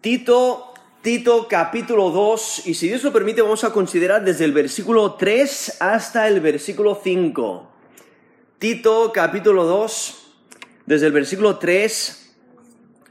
[0.00, 0.72] Tito,
[1.02, 5.76] Tito capítulo 2, y si Dios lo permite vamos a considerar desde el versículo 3
[5.80, 7.70] hasta el versículo 5.
[8.58, 10.32] Tito capítulo 2,
[10.86, 12.34] desde el versículo 3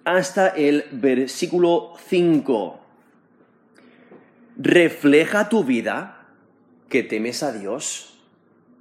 [0.04, 2.80] hasta el versículo 5.
[4.58, 6.28] ¿Refleja tu vida
[6.90, 8.20] que temes a Dios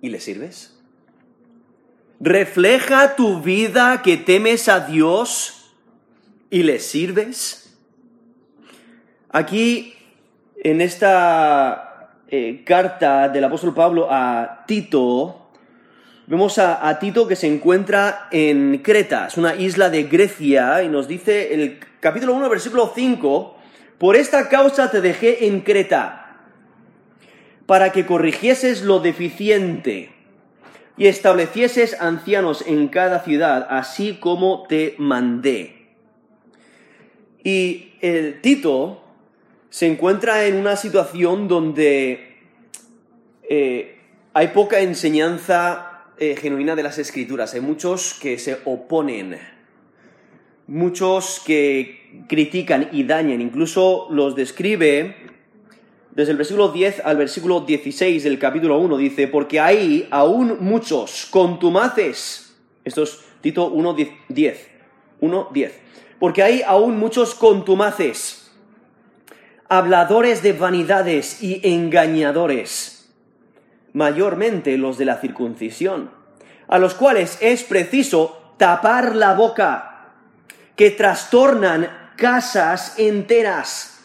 [0.00, 0.74] y le sirves?
[2.20, 5.74] ¿Refleja tu vida que temes a Dios
[6.48, 7.67] y le sirves?
[9.30, 9.94] Aquí,
[10.56, 15.50] en esta eh, carta del apóstol Pablo a Tito,
[16.26, 21.08] vemos a, Tito que se encuentra en Creta, es una isla de Grecia, y nos
[21.08, 23.56] dice el capítulo 1, versículo 5,
[23.98, 26.38] por esta causa te dejé en Creta,
[27.66, 30.10] para que corrigieses lo deficiente
[30.96, 35.90] y establecieses ancianos en cada ciudad, así como te mandé.
[37.44, 39.04] Y el Tito
[39.70, 42.36] se encuentra en una situación donde
[43.48, 43.98] eh,
[44.32, 47.54] hay poca enseñanza eh, genuina de las escrituras.
[47.54, 49.38] Hay muchos que se oponen,
[50.66, 53.40] muchos que critican y dañan.
[53.40, 55.16] Incluso los describe
[56.12, 58.96] desde el versículo 10 al versículo 16 del capítulo 1.
[58.96, 62.56] Dice, porque hay aún muchos contumaces.
[62.84, 63.96] Esto es Tito 1,
[64.28, 64.68] 10.
[65.20, 65.80] 1, 10.
[66.18, 68.37] Porque hay aún muchos contumaces
[69.68, 73.10] habladores de vanidades y engañadores,
[73.92, 76.10] mayormente los de la circuncisión,
[76.68, 80.12] a los cuales es preciso tapar la boca,
[80.74, 84.00] que trastornan casas enteras,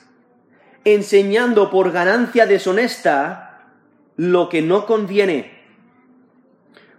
[0.83, 3.69] enseñando por ganancia deshonesta
[4.17, 5.63] lo que no conviene.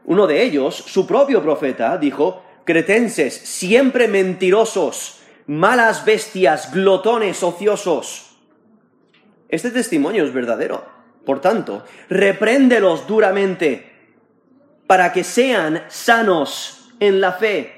[0.05, 8.24] Uno de ellos, su propio profeta, dijo, cretenses, siempre mentirosos, malas bestias, glotones ociosos.
[9.55, 10.85] Este testimonio es verdadero.
[11.25, 13.89] Por tanto, repréndelos duramente
[14.89, 17.73] para que sean sanos en la fe,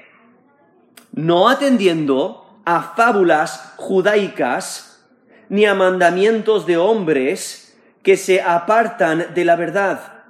[1.13, 5.07] no atendiendo a fábulas judaicas
[5.49, 10.23] ni a mandamientos de hombres que se apartan de la verdad.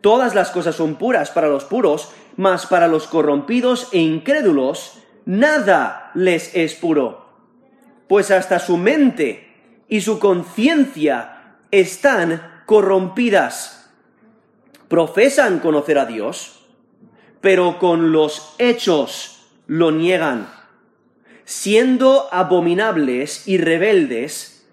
[0.00, 6.10] Todas las cosas son puras para los puros, mas para los corrompidos e incrédulos nada
[6.14, 7.24] les es puro,
[8.08, 9.49] pues hasta su mente
[9.90, 13.90] y su conciencia están corrompidas.
[14.88, 16.60] Profesan conocer a Dios,
[17.40, 20.48] pero con los hechos lo niegan,
[21.44, 24.68] siendo abominables y rebeldes,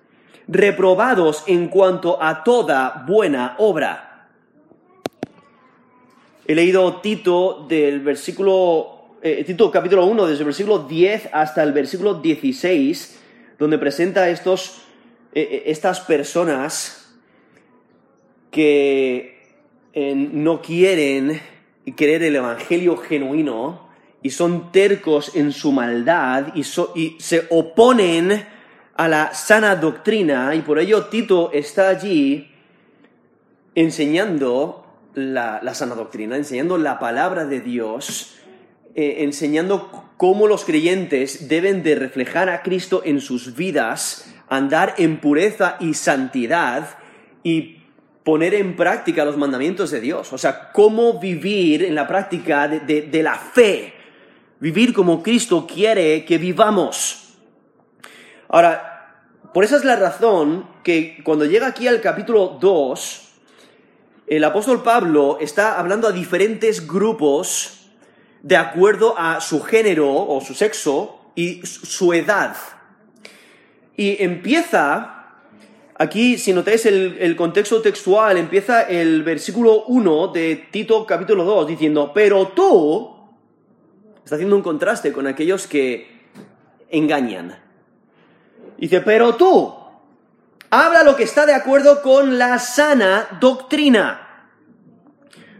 [0.48, 4.30] reprobados en cuanto a toda buena obra.
[6.46, 11.74] He leído Tito del versículo, eh, Tito capítulo 1, desde el versículo 10 hasta el
[11.74, 13.20] versículo 16,
[13.58, 14.87] donde presenta estos
[15.34, 17.16] estas personas
[18.52, 19.38] que
[19.94, 21.40] no quieren
[21.96, 23.88] creer el Evangelio genuino
[24.22, 28.46] y son tercos en su maldad y, se oponen
[28.96, 32.52] a la sana doctrina y por ello Tito está allí
[33.76, 38.36] enseñando la, sana doctrina, enseñando la palabra de Dios,
[38.96, 45.20] eh, enseñando cómo los creyentes deben de reflejar a Cristo en sus vidas andar en
[45.20, 46.98] pureza y santidad
[47.44, 47.78] y
[48.24, 50.34] poner en práctica los mandamientos de Dios.
[50.34, 53.94] O sea, cómo vivir en la práctica de, la fe.
[54.60, 57.36] Vivir como Cristo quiere que vivamos.
[58.50, 63.30] Ahora, por esa es la razón que cuando llega aquí al capítulo 2,
[64.28, 67.92] el apóstol Pablo está hablando a diferentes grupos
[68.42, 72.58] de acuerdo a su género o su sexo y su edad.
[74.00, 75.26] Y empieza,
[75.96, 82.12] aquí si notáis el, contexto textual, empieza el versículo 1 de Tito capítulo 2 diciendo,
[82.14, 83.16] pero tú,
[84.24, 86.28] está haciendo un contraste con aquellos que
[86.92, 87.58] engañan.
[88.78, 89.74] Dice, pero tú,
[90.70, 94.52] habla lo que está de acuerdo con la sana doctrina.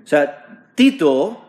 [0.04, 1.46] O sea, Tito,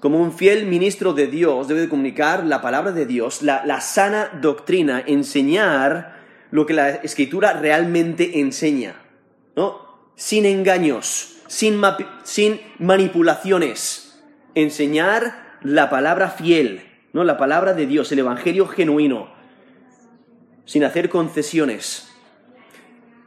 [0.00, 3.82] como un fiel ministro de Dios, debe de comunicar la palabra de Dios, la, la
[3.82, 6.18] sana doctrina, enseñar
[6.50, 8.96] lo que la escritura realmente enseña,
[9.56, 9.88] ¿no?
[10.16, 11.80] Sin engaños, sin,
[12.78, 14.22] manipulaciones.
[14.54, 16.82] Enseñar la palabra fiel,
[17.12, 17.24] ¿no?
[17.24, 19.32] La palabra de Dios, el evangelio genuino,
[20.64, 22.08] sin hacer concesiones.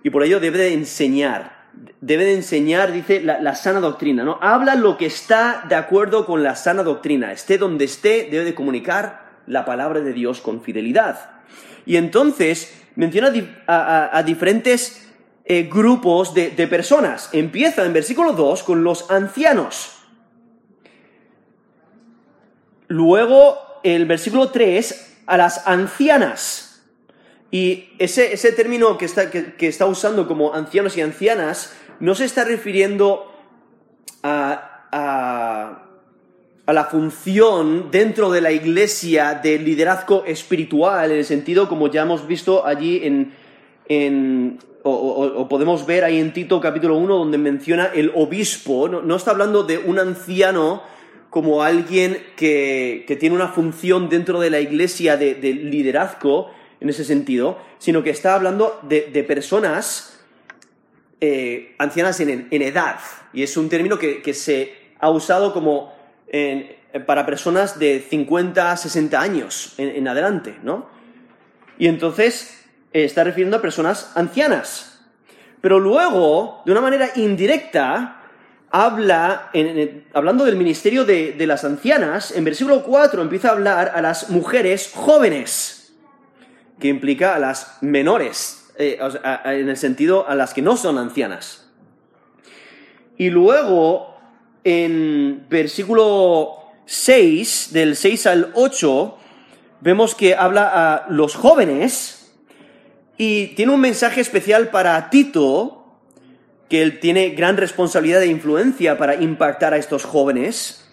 [0.04, 1.68] Y por ello debe de enseñar,
[2.02, 4.38] debe de enseñar, dice, la, sana doctrina, ¿no?
[4.42, 7.32] Habla lo que está de acuerdo con la sana doctrina.
[7.32, 11.32] Esté donde esté, debe de comunicar la palabra de Dios con fidelidad.
[11.86, 13.32] Y entonces menciona
[13.68, 15.08] a, diferentes
[15.46, 17.30] eh, grupos de, de personas.
[17.34, 19.94] Empieza en versículo 2 con los ancianos.
[22.88, 26.74] Luego, el versículo 3, a las ancianas.
[27.52, 32.26] Y ese, ese término que está, que, está, usando como ancianos y ancianas no se
[32.26, 33.32] está refiriendo
[34.24, 35.83] a, a,
[36.66, 42.04] a, la función dentro de la iglesia de liderazgo espiritual, en el sentido como ya
[42.04, 43.34] hemos visto allí en,
[43.88, 49.16] en o, podemos ver ahí en Tito capítulo 1 donde menciona el obispo, no, no
[49.16, 50.84] está hablando de un anciano
[51.34, 57.58] como alguien que, tiene una función dentro de la iglesia de, liderazgo, en ese sentido,
[57.80, 60.24] sino que está hablando de, personas
[61.22, 63.00] eh, ancianas en, edad.
[63.34, 65.92] Y es un término que, se ha usado como
[67.06, 70.90] para personas de 50, 60 años en, adelante, ¿no?
[71.78, 75.02] Y entonces eh, está refiriendo a personas ancianas.
[75.62, 78.22] Pero luego, de una manera indirecta,
[78.70, 79.52] habla,
[80.14, 84.92] hablando del ministerio de, las ancianas, en versículo 4 empieza a hablar a las mujeres
[84.94, 85.96] jóvenes,
[86.80, 89.00] que implica a las menores, eh,
[89.46, 91.72] en el sentido a las que no son ancianas.
[93.18, 94.13] Y luego,
[94.64, 99.18] en versículo 6, del 6 al 8,
[99.82, 102.34] vemos que habla a los jóvenes
[103.18, 105.80] y tiene un mensaje especial para Tito,
[106.70, 110.90] que él tiene gran responsabilidad e influencia para impactar a estos jóvenes.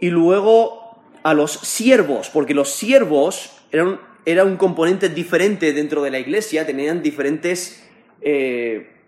[0.00, 6.10] Y luego a los siervos, porque los siervos eran, era un componente diferente dentro de
[6.10, 7.86] la iglesia, tenían diferentes
[8.22, 8.99] eh,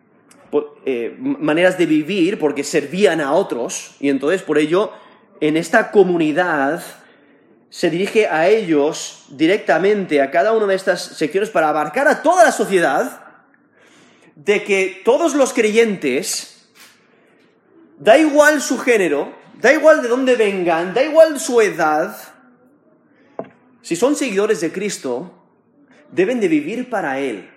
[0.85, 3.97] eh, maneras de vivir porque servían a otros.
[4.01, 4.93] Y entonces por ello
[5.41, 6.83] en esta comunidad
[7.71, 12.45] se dirige a ellos directamente, a cada una de estas secciones, para abarcar a toda
[12.45, 13.25] la sociedad
[14.37, 16.69] de que todos los creyentes,
[17.99, 22.17] da igual su género, da igual de dónde vengan, da igual su edad,
[23.81, 25.33] si son seguidores de Cristo,
[26.11, 27.49] deben de vivir para Él,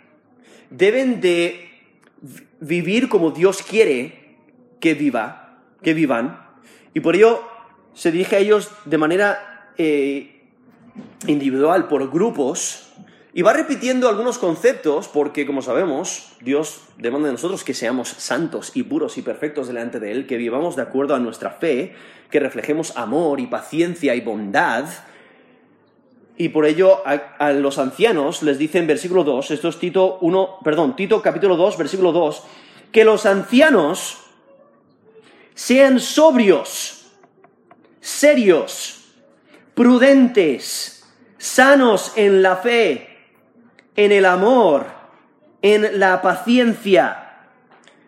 [0.70, 1.75] deben de
[2.60, 4.38] vivir como Dios quiere
[4.80, 6.40] que viva, que vivan,
[6.94, 7.42] y por ello
[7.94, 10.44] se dirige a ellos de manera eh,
[11.28, 12.94] individual, por grupos,
[13.34, 18.72] y va repitiendo algunos conceptos porque, como sabemos, Dios demanda de nosotros que seamos santos
[18.76, 21.96] y puros y perfectos delante de Él, que vivamos de acuerdo a nuestra fe,
[22.32, 24.86] que reflejemos amor y paciencia y bondad.
[26.38, 30.60] Y por ello a, los ancianos les dice en versículo 2, esto es Tito 1,
[30.64, 32.44] perdón, Tito capítulo 2, versículo 2,
[32.92, 34.20] que los ancianos
[35.54, 37.12] sean sobrios,
[38.02, 39.14] serios,
[39.74, 41.06] prudentes,
[41.38, 43.08] sanos en la fe,
[43.96, 44.88] en el amor,
[45.62, 47.48] en la paciencia.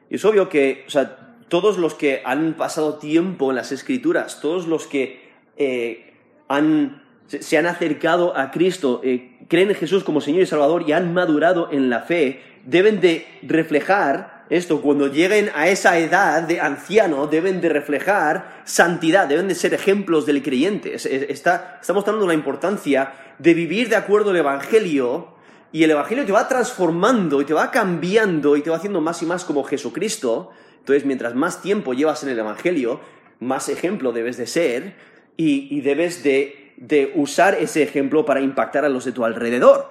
[0.10, 4.42] Y es obvio que, o sea, todos los que han pasado tiempo en las escrituras,
[4.42, 6.14] todos los que eh,
[6.48, 10.94] han, se han acercado a Cristo, eh, creen en Jesús como Señor y Salvador y
[10.94, 16.62] han madurado en la fe, deben de reflejar esto, cuando lleguen a esa edad de
[16.62, 20.96] anciano, deben de reflejar santidad, deben de ser ejemplos del creyente.
[20.96, 25.36] Está, está mostrando la importancia de vivir de acuerdo al Evangelio
[25.74, 29.22] y el Evangelio te va transformando y te va cambiando y te va haciendo más
[29.22, 30.52] y más como Jesucristo.
[30.80, 33.02] Entonces, mientras más tiempo llevas en el Evangelio,
[33.42, 34.96] más ejemplo debes de ser
[35.36, 36.67] y, debes de,
[37.16, 39.90] usar ese ejemplo para impactar a los de tu alrededor.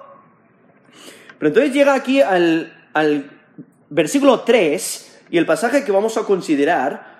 [1.37, 2.73] Pero entonces llega aquí al,
[3.89, 7.17] versículo 3 y el pasaje que vamos a considerar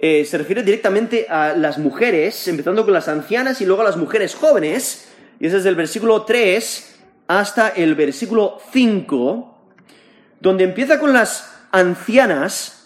[0.00, 3.96] eh, se refiere directamente a las mujeres, empezando con las ancianas y luego a las
[3.96, 5.08] mujeres jóvenes.
[5.40, 6.96] Y ese es el versículo 3
[7.28, 9.58] hasta el versículo 5,
[10.40, 12.78] donde empieza con las ancianas,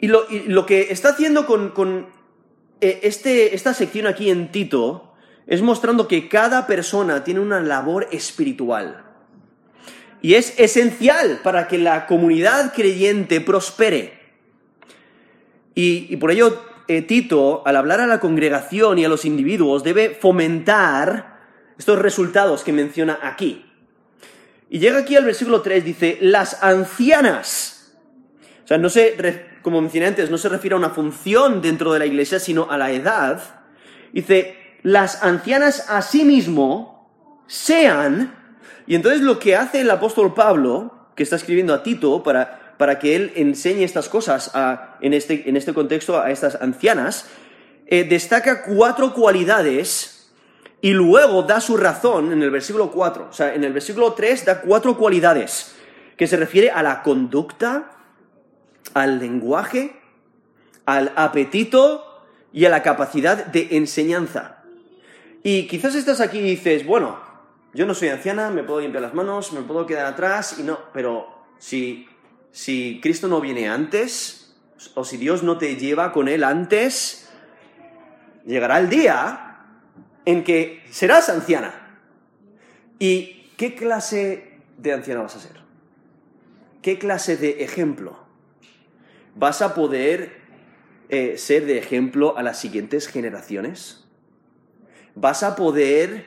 [0.00, 2.08] y lo, que está haciendo con, eh,
[2.80, 5.14] este, esta sección aquí en Tito
[5.46, 9.04] es mostrando que cada persona tiene una labor espiritual.
[10.20, 14.18] Y es esencial para que la comunidad creyente prospere.
[15.74, 20.10] Y, por ello, eh, Tito, al hablar a la congregación y a los individuos, debe
[20.10, 21.38] fomentar
[21.78, 23.64] estos resultados que menciona aquí.
[24.68, 27.96] Y llega aquí al versículo 3, dice, las ancianas.
[28.64, 29.14] O sea, no se,
[29.62, 32.78] como mencioné antes, no se refiere a una función dentro de la iglesia, sino a
[32.78, 33.42] la edad.
[34.12, 37.10] Dice, las ancianas a sí mismo
[37.46, 38.34] sean.
[38.86, 42.98] Y entonces lo que hace el apóstol Pablo, que está escribiendo a Tito para, para
[42.98, 44.52] que él enseñe estas cosas
[45.00, 47.26] en, este, en, este, contexto a estas ancianas,
[47.86, 50.14] eh, destaca cuatro cualidades
[50.80, 53.28] Y luego da su razón en el versículo 4.
[53.30, 55.74] O sea, en el versículo 3 da cuatro cualidades
[56.16, 57.97] que se refiere a la conducta,
[58.94, 60.00] al lenguaje,
[60.86, 64.62] al apetito y a la capacidad de enseñanza.
[65.42, 67.18] Y quizás estás aquí y dices, bueno,
[67.74, 70.78] yo no soy anciana, me puedo limpiar las manos, me puedo quedar atrás y no,
[70.92, 72.08] pero si,
[72.50, 74.56] si Cristo no viene antes,
[74.94, 77.28] o si Dios no te lleva con Él antes,
[78.46, 79.48] llegará el día
[80.24, 81.74] en que serás anciana.
[82.98, 85.60] ¿Y qué clase de anciana vas a ser?
[86.82, 88.27] ¿Qué clase de ejemplo?
[89.38, 90.32] ¿Vas a poder
[91.08, 94.04] eh, ser de ejemplo a las siguientes generaciones?
[95.14, 96.24] ¿Vas a poder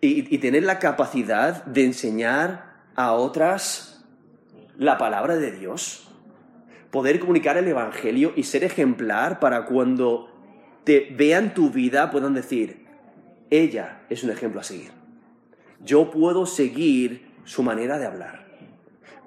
[0.00, 4.04] y, tener la capacidad de enseñar a otras
[4.76, 6.08] la palabra de Dios?
[6.90, 10.28] ¿Poder comunicar el Evangelio y ser ejemplar para cuando
[10.82, 12.86] te vean tu vida puedan decir,
[13.50, 14.90] ella es un ejemplo a seguir?
[15.80, 18.48] Yo puedo seguir su manera de hablar.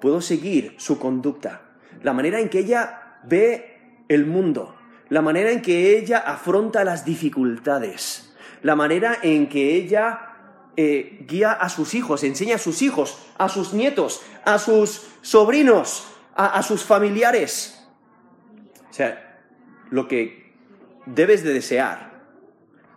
[0.02, 1.62] Puedo seguir su conducta.
[2.02, 4.76] La manera en que ella ve el mundo
[5.12, 10.36] la manera en que ella afronta las dificultades, la manera en que ella
[10.74, 16.08] eh, guía a sus hijos, enseña a sus hijos, a sus nietos, a sus sobrinos,
[16.34, 17.86] a, sus familiares.
[18.88, 19.38] O sea,
[19.90, 20.54] lo que
[21.04, 22.22] debes de desear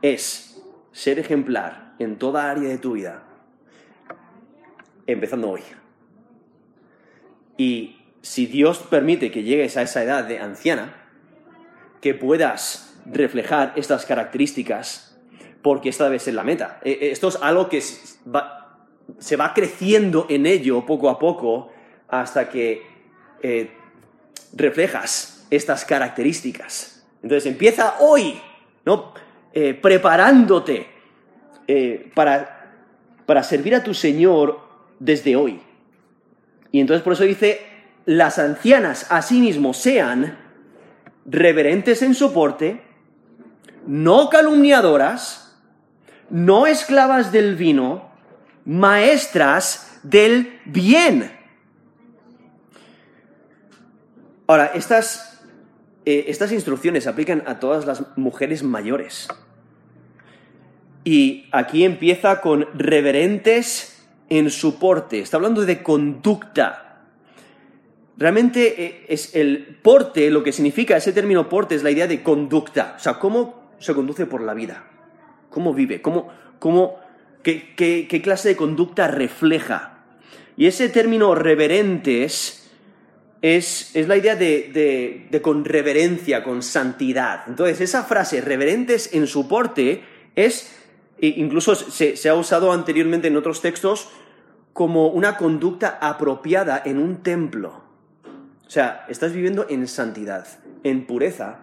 [0.01, 0.63] es
[0.94, 3.24] ser ejemplar en toda área de tu vida,
[5.05, 5.63] empezando hoy.
[7.58, 7.95] Y
[8.25, 10.96] si Dios permite que llegues a esa edad de anciana,
[12.01, 15.15] que puedas reflejar estas características,
[15.62, 16.79] porque esta debe ser la meta.
[16.84, 21.72] E, e, esto es algo que se va creciendo en ello poco a poco
[22.08, 22.82] hasta que
[23.44, 23.70] eh,
[24.53, 27.05] reflejas estas características.
[27.22, 28.41] Entonces empieza hoy,
[28.86, 29.13] ¿no?
[29.53, 30.88] Eh, preparándote
[31.67, 32.74] eh, para,
[33.27, 34.62] para servir a tu Señor
[34.98, 35.62] desde hoy.
[36.72, 37.75] Y entonces por eso dice,
[38.05, 40.38] las ancianas asimismo sean
[41.25, 42.81] reverentes en soporte,
[43.88, 45.57] no calumniadoras,
[46.29, 48.12] no esclavas del vino,
[48.65, 51.31] maestras del bien.
[54.47, 55.43] Ahora, estas,
[56.05, 59.27] eh, estas instrucciones aplican a todas las mujeres mayores.
[61.03, 65.19] Y aquí empieza con reverentes en soporte.
[65.19, 66.85] Está hablando de conducta.
[68.17, 72.24] Realmente eh, es el porte, lo que significa ese término porte es la idea de
[72.24, 74.86] conducta, o sea, cómo se conduce por la vida,
[75.50, 76.29] cómo vive, cómo,
[76.60, 77.00] cómo,
[77.43, 80.03] qué, clase de conducta refleja.
[80.55, 82.72] Y ese término reverentes
[83.41, 87.43] es, es la idea de, de, con reverencia, con santidad.
[87.48, 90.03] Entonces, esa frase, reverentes en su porte,
[90.36, 90.74] es,
[91.19, 94.07] e incluso se, se ha usado anteriormente en otros textos,
[94.72, 97.85] como una conducta apropiada en un templo.
[98.67, 100.48] O sea, estás viviendo en santidad,
[100.84, 101.60] en pureza,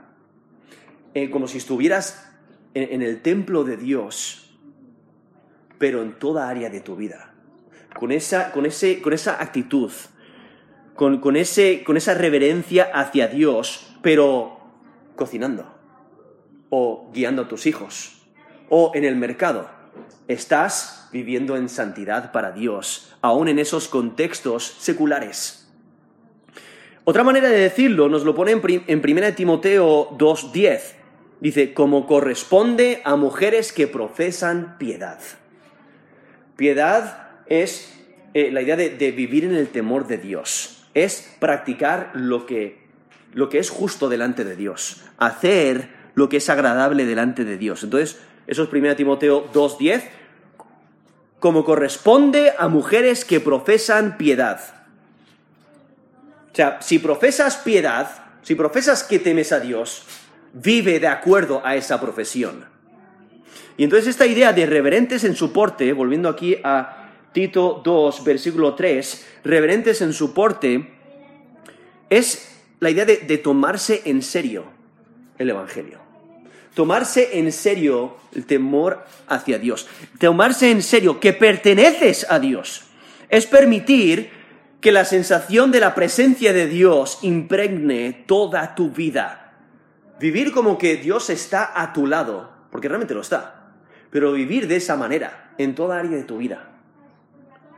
[1.31, 2.33] como si estuvieras
[2.75, 4.57] en, el templo de Dios,
[5.79, 7.35] pero en toda área de tu vida.
[7.99, 9.91] Con esa, con ese, con esa actitud,
[10.95, 14.61] con, con, ese, con esa reverencia hacia Dios, pero
[15.17, 15.75] cocinando,
[16.71, 18.23] o guiando a tus hijos,
[18.69, 19.69] o en el mercado.
[20.29, 25.62] Estás viviendo en santidad para Dios, aún en esos contextos seculares.
[27.05, 28.61] Otra manera de decirlo nos lo pone en,
[29.05, 30.81] 1 Timoteo 2.10.
[31.41, 35.19] Dice, como corresponde a mujeres que profesan piedad.
[36.55, 37.93] Piedad es
[38.35, 40.87] eh, la idea de, vivir en el temor de Dios.
[40.95, 42.87] Es practicar lo que,
[43.33, 45.03] lo que es justo delante de Dios.
[45.19, 47.83] Hacer lo que es agradable delante de Dios.
[47.83, 50.05] Entonces, eso es 1 Timoteo 2.10.
[51.41, 54.82] Como corresponde a mujeres que profesan piedad.
[56.53, 60.05] O sea, si profesas piedad, si profesas que temes a Dios,
[60.53, 62.67] vive de acuerdo a esa profesión.
[63.79, 68.75] Y entonces esta idea de reverentes en su porte, volviendo aquí a Tito 2, versículo
[68.75, 70.93] 3, reverentes en su porte,
[72.11, 74.67] es la idea de, de tomarse en serio
[75.39, 76.01] el Evangelio.
[76.75, 79.89] Tomarse en serio el temor hacia Dios.
[80.19, 82.85] Tomarse en serio que perteneces a Dios.
[83.31, 84.42] Es permitir
[84.83, 89.55] que la sensación de la presencia de Dios impregne toda tu vida.
[90.19, 93.71] Vivir como que Dios está a tu lado, porque realmente lo está,
[94.11, 96.69] pero vivir de esa manera en toda área de tu vida.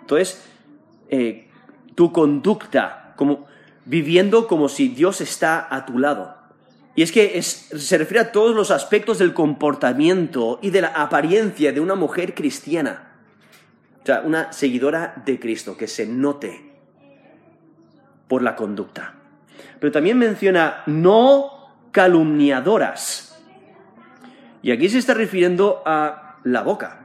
[0.01, 0.43] Entonces,
[1.11, 1.51] eh,
[1.95, 3.47] tu conducta, como
[3.85, 6.43] viviendo como si Dios está a tu lado,
[6.97, 11.73] Y es que se refiere a todos los aspectos del comportamiento y de la apariencia
[11.73, 13.11] de una mujer cristiana.
[14.01, 16.74] O sea, una seguidora de Cristo, que se note
[18.29, 19.15] por la conducta.
[19.81, 21.55] Pero también menciona no
[21.91, 23.43] calumniadoras.
[24.63, 27.01] Y aquí se está refiriendo a la boca.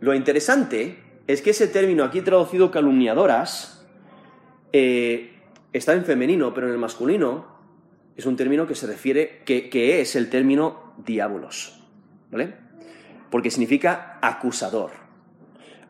[0.00, 3.86] Lo interesante es que ese término aquí traducido calumniadoras
[4.72, 5.40] eh,
[5.72, 7.46] está en femenino, pero en el masculino
[8.16, 11.82] es un término que se refiere, que, que es el término diabolos,
[12.30, 12.54] ¿vale?
[13.30, 14.92] Porque significa acusador.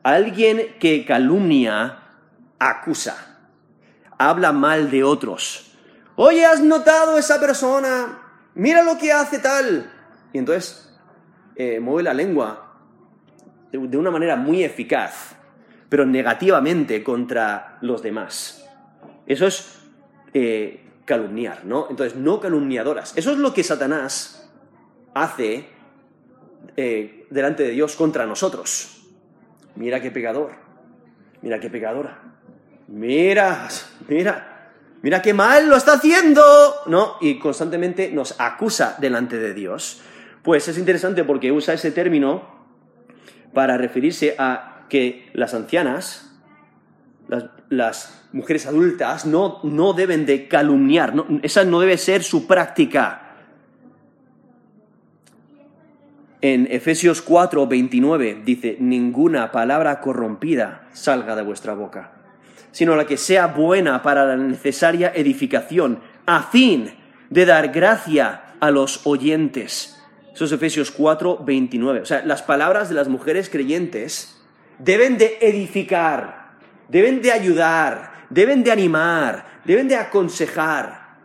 [0.02, 1.98] Alguien que calumnia,
[2.58, 3.35] acusa,
[4.18, 5.72] habla mal de otros.
[6.16, 8.22] Oye, ¿has notado esa persona?
[8.54, 9.92] Mira lo que hace tal.
[10.32, 10.94] Y entonces
[11.56, 12.66] eh, mueve la lengua
[13.72, 15.36] de, una manera muy eficaz,
[15.88, 18.66] pero negativamente contra los demás.
[19.26, 19.80] Eso es
[20.32, 21.86] eh, calumniar, ¿no?
[21.90, 23.16] Entonces, no calumniadoras.
[23.16, 24.50] Eso es lo que Satanás
[25.14, 25.68] hace
[26.76, 29.06] eh, delante de Dios contra nosotros.
[29.74, 30.52] Mira qué pegador,
[31.42, 32.35] mira qué pegadora.
[32.88, 33.68] Mira,
[34.08, 34.70] mira,
[35.02, 36.42] mira qué mal lo está haciendo,
[36.86, 37.14] ¿no?
[37.20, 40.02] Y constantemente nos acusa delante de Dios.
[40.42, 42.56] Pues es interesante porque usa ese término
[43.52, 46.30] para referirse a que las ancianas,
[47.68, 53.22] las, mujeres adultas no, no, deben de calumniar, esa no debe ser su práctica.
[56.42, 62.12] En Efesios 4, 29 dice, ninguna palabra corrompida salga de vuestra boca,
[62.76, 66.92] sino la que sea buena para la necesaria edificación, a fin
[67.30, 69.98] de dar gracia a los oyentes.
[70.34, 72.00] Eso es Efesios 4, 29.
[72.00, 74.44] O sea, las palabras de las mujeres creyentes
[74.78, 76.50] deben de edificar,
[76.90, 81.16] deben de ayudar, deben de animar, deben de aconsejar.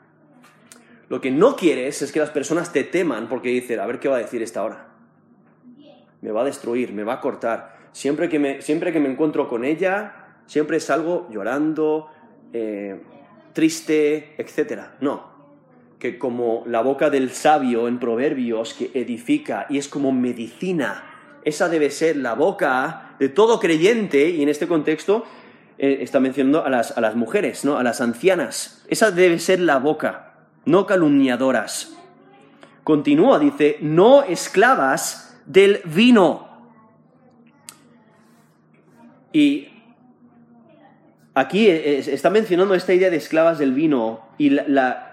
[1.10, 4.08] Lo que no quieres es que las personas te teman porque dicen, a ver qué
[4.08, 4.88] va a decir esta hora.
[6.22, 7.76] Me va a destruir, me va a cortar.
[7.92, 10.21] Siempre que me, siempre que me encuentro con ella,
[10.52, 12.10] siempre salgo llorando,
[12.52, 13.02] eh,
[13.54, 14.82] triste, etc.
[15.00, 15.32] No,
[15.98, 21.06] que como la boca del sabio en Proverbios que edifica y es como medicina,
[21.46, 25.24] esa debe ser la boca de todo creyente y en este contexto
[25.78, 27.78] eh, está mencionando a las, a las mujeres, ¿no?
[27.78, 28.84] a las ancianas.
[28.90, 30.34] Esa debe ser la boca,
[30.66, 31.96] no calumniadoras.
[32.84, 36.50] Continúa, dice, no esclavas del vino.
[39.32, 39.71] Y
[41.34, 45.08] aquí eh, está mencionando esta idea de esclavas del vino y la,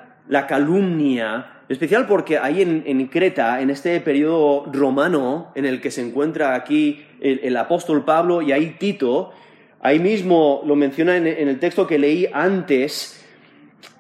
[0.49, 6.55] calumnia, especial porque hay en, Creta, en este periodo romano en el que se encuentra
[6.55, 9.33] aquí el, el apóstol Pablo y ahí Tito,
[9.81, 13.25] Ahí mismo lo menciona en, el texto que leí antes,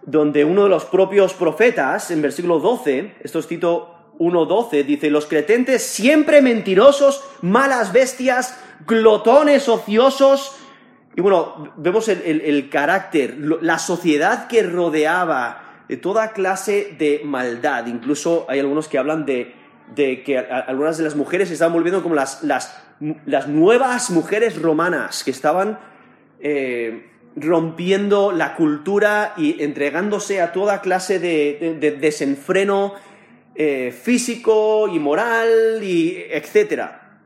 [0.03, 5.27] donde uno de los propios profetas, en versículo 12, esto es Tito 1.12, dice, los
[5.27, 10.57] cretentes siempre mentirosos, malas bestias, glotones ociosos.
[11.19, 17.89] Y bueno, vemos el, carácter, la sociedad que rodeaba de toda clase de maldad.
[17.89, 19.53] Incluso hay algunos que hablan de,
[19.97, 22.45] que algunas de las mujeres se estaban volviendo como las
[23.27, 25.81] las nuevas mujeres romanas que estaban
[26.39, 32.95] eh, rompiendo la cultura y entregándose a toda clase de, desenfreno
[33.57, 37.21] eh, físico y moral y etcétera.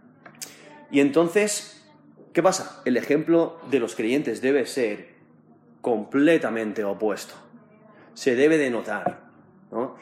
[0.90, 1.71] Y entonces,
[2.33, 2.83] ¿qué pasa?
[2.85, 5.12] El ejemplo de los creyentes debe ser
[5.81, 7.35] completamente opuesto.
[8.14, 9.21] Se debe de notar.
[9.71, 9.97] ¿no?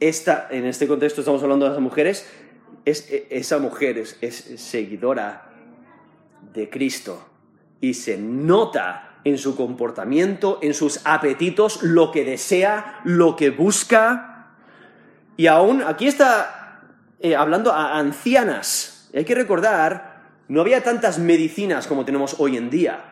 [0.00, 2.26] Esta, en este contexto estamos hablando de las mujeres,
[2.84, 5.50] e, esa mujer es, seguidora
[6.54, 7.28] de Cristo
[7.80, 14.54] y se nota en su comportamiento, en sus apetitos, lo que desea, lo que busca.
[15.36, 16.82] Y aún aquí está
[17.20, 19.10] eh, hablando a ancianas.
[19.14, 20.17] Hay que recordar,
[20.48, 23.04] no había tantas medicinas como tenemos hoy en día.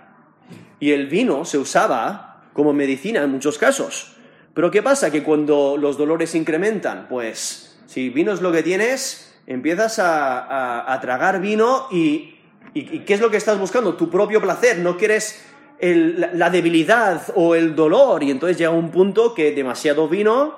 [0.81, 4.16] Y el vino se usaba como medicina en muchos casos.
[4.55, 5.11] Pero ¿qué pasa?
[5.11, 11.40] Que cuando los dolores incrementan, pues si vino es lo que tienes, empiezas a, tragar
[11.40, 12.37] vino y,
[12.75, 13.94] ¿qué es lo que estás buscando?
[13.96, 15.44] Tu propio placer, no quieres
[15.81, 20.55] la, debilidad o el dolor y entonces llega un punto que demasiado vino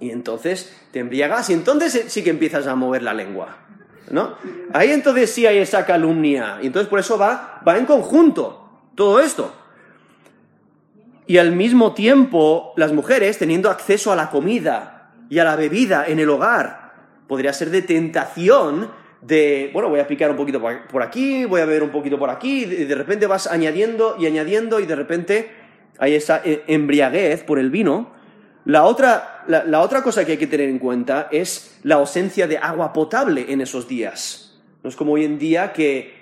[0.00, 3.58] y entonces te embriagas y entonces sí que empiezas a mover la lengua.
[4.10, 4.34] ¿No?
[4.72, 6.58] Ahí entonces sí hay esa calumnia.
[6.62, 9.54] Y entonces por eso va, va en conjunto todo esto.
[11.26, 16.04] Y al mismo tiempo, las mujeres teniendo acceso a la comida y a la bebida
[16.06, 16.92] en el hogar,
[17.26, 18.90] podría ser de tentación
[19.22, 22.28] de, bueno, voy a picar un poquito por aquí, voy a beber un poquito por
[22.28, 25.50] aquí, y de repente vas añadiendo y añadiendo y de repente
[25.98, 28.12] hay esa eh, embriaguez por el vino,
[28.64, 32.58] La otra, la, otra cosa que hay que tener en cuenta es la ausencia de
[32.58, 34.60] agua potable en esos días.
[34.82, 36.14] No es como hoy en día que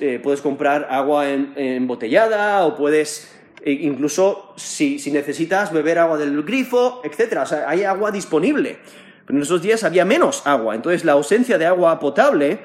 [0.00, 3.30] eh, puedes comprar agua en- embotellada o puedes
[3.66, 7.38] e incluso si, si necesitas beber agua del grifo, etc.
[7.42, 8.78] O sea, hay agua disponible.
[9.26, 10.74] Pero en esos días había menos agua.
[10.74, 12.60] Entonces la ausencia de agua potable,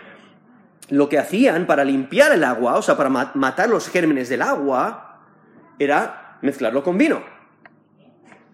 [0.89, 4.41] lo que hacían para limpiar el agua, o sea, para ma- matar los gérmenes del
[4.41, 5.21] agua,
[5.79, 7.23] era mezclarlo con vino.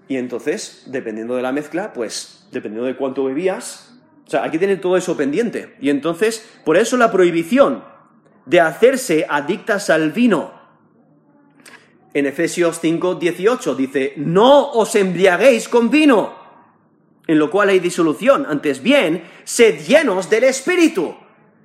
[0.07, 3.95] Y entonces, dependiendo de la mezcla, pues dependiendo de cuánto bebías,
[4.27, 5.75] o sea, hay que tener todo eso pendiente.
[5.79, 7.83] Y entonces, por eso la prohibición
[8.45, 10.53] de hacerse adictas al vino.
[12.13, 16.33] En Efesios 5, 18 dice, no os embriaguéis con vino,
[17.27, 21.15] en lo cual hay disolución, antes bien, sed llenos del Espíritu.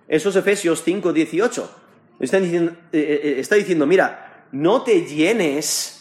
[0.09, 1.77] Eso es Efesios 5, 18.
[2.19, 6.00] Está diciendo, eh, eh, está diciendo mira, no te llenes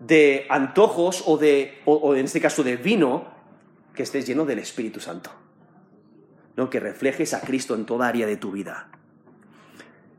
[0.00, 3.28] de antojos o, de, o, en este caso de vino,
[3.94, 5.30] que estés lleno del Espíritu Santo.
[6.56, 6.68] ¿no?
[6.70, 8.88] Que reflejes a Cristo en toda área de tu vida.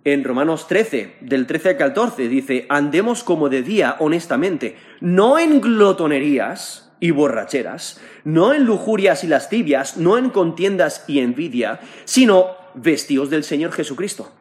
[0.04, 5.62] En Romanos 13, del 13 al 14, dice, andemos como de día honestamente, no en
[5.62, 13.30] glotonerías y borracheras, no en lujurias y lascivias, no en contiendas y envidia, sino vestidos
[13.30, 14.32] del Señor Jesucristo.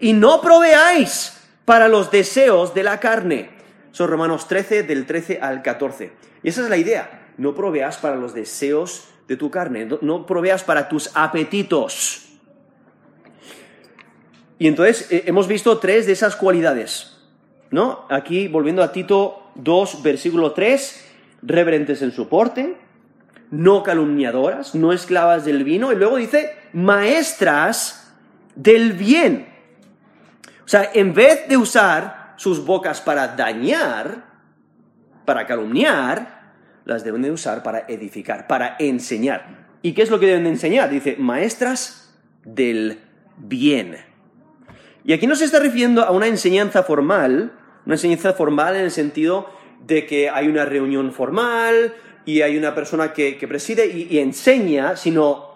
[0.00, 3.50] Y no proveáis para los deseos de la carne.
[3.92, 6.12] Son Romanos 13, del 13 al 14.
[6.42, 10.64] Y esa es la idea, no proveas para los deseos de tu carne, no, proveas
[10.64, 12.28] para tus apetitos.
[14.58, 17.18] Y entonces eh, hemos visto tres de esas cualidades,
[17.70, 18.06] ¿no?
[18.08, 21.08] Aquí, volviendo a Tito 2, versículo 3,
[21.42, 22.76] reverentes en su porte,
[23.50, 28.14] no calumniadoras, no esclavas del vino, y luego dice, maestras
[28.54, 29.48] del bien.
[30.64, 34.24] O sea, en vez de usar sus bocas para dañar,
[35.24, 36.42] para calumniar,
[36.84, 39.68] las deben de usar para edificar, para enseñar.
[39.82, 40.90] ¿Y qué es lo que deben de enseñar?
[40.90, 42.14] Dice, maestras
[42.44, 43.00] del
[43.36, 43.96] bien.
[45.04, 47.52] Y aquí no se está refiriendo a una enseñanza formal,
[47.84, 49.48] una enseñanza formal en el sentido
[49.84, 54.96] de que hay una reunión formal y hay una persona que, preside y, y enseña,
[54.96, 55.50] sino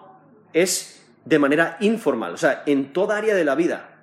[0.51, 3.96] es de manera informal, o sea, en toda área de la vida.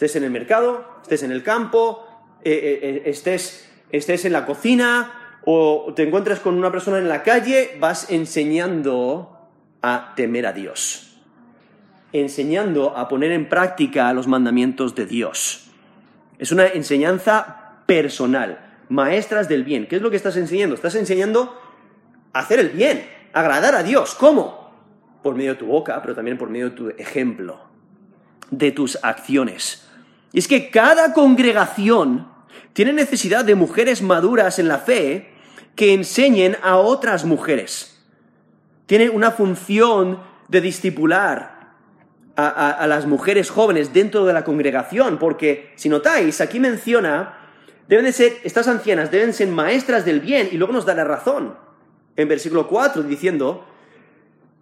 [0.00, 2.06] Estés en el mercado, estés en el campo,
[2.42, 7.06] eh, eh, eh, estés, estés en la cocina o te encuentras con una persona en
[7.06, 9.50] la calle, vas enseñando
[9.82, 11.06] a temer a Dios
[12.12, 15.70] enseñando a poner en práctica los mandamientos de Dios.
[16.38, 18.58] Es una enseñanza personal,
[18.88, 19.86] maestras del bien.
[19.86, 20.74] ¿Qué es lo que estás enseñando?
[20.74, 21.56] Estás enseñando
[22.32, 24.16] a hacer el bien, agradar a Dios.
[24.16, 24.72] ¿Cómo?
[25.22, 27.60] Por medio de tu boca, pero también por medio de tu ejemplo,
[28.50, 29.86] de tus acciones.
[30.32, 32.28] Y es que cada congregación
[32.72, 35.30] tiene necesidad de mujeres maduras en la fe
[35.74, 38.02] que enseñen a otras mujeres.
[38.86, 41.60] Tiene una función de discipular,
[42.36, 47.38] a, las mujeres jóvenes dentro de la congregación, porque si notáis, aquí menciona,
[47.88, 51.04] deben de ser, estas ancianas deben ser maestras del bien, y luego nos da la
[51.04, 51.54] razón,
[52.16, 53.66] en versículo 4, diciendo,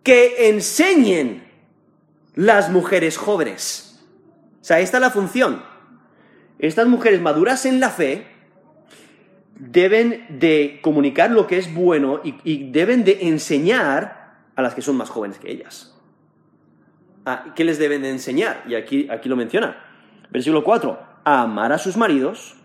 [0.03, 1.47] que enseñen
[2.35, 3.88] las mujeres jóvenes.
[4.61, 5.63] O sea, esta es la función.
[6.59, 8.27] Estas mujeres maduras en la fe
[9.59, 14.97] deben de comunicar lo que es bueno y, deben de enseñar a las que son
[14.97, 15.95] más jóvenes que ellas.
[17.55, 18.65] ¿Qué les deben de enseñar?
[18.67, 19.85] Y aquí, aquí lo menciona.
[20.31, 20.99] Versículo 4.
[21.25, 22.57] A amar a sus maridos,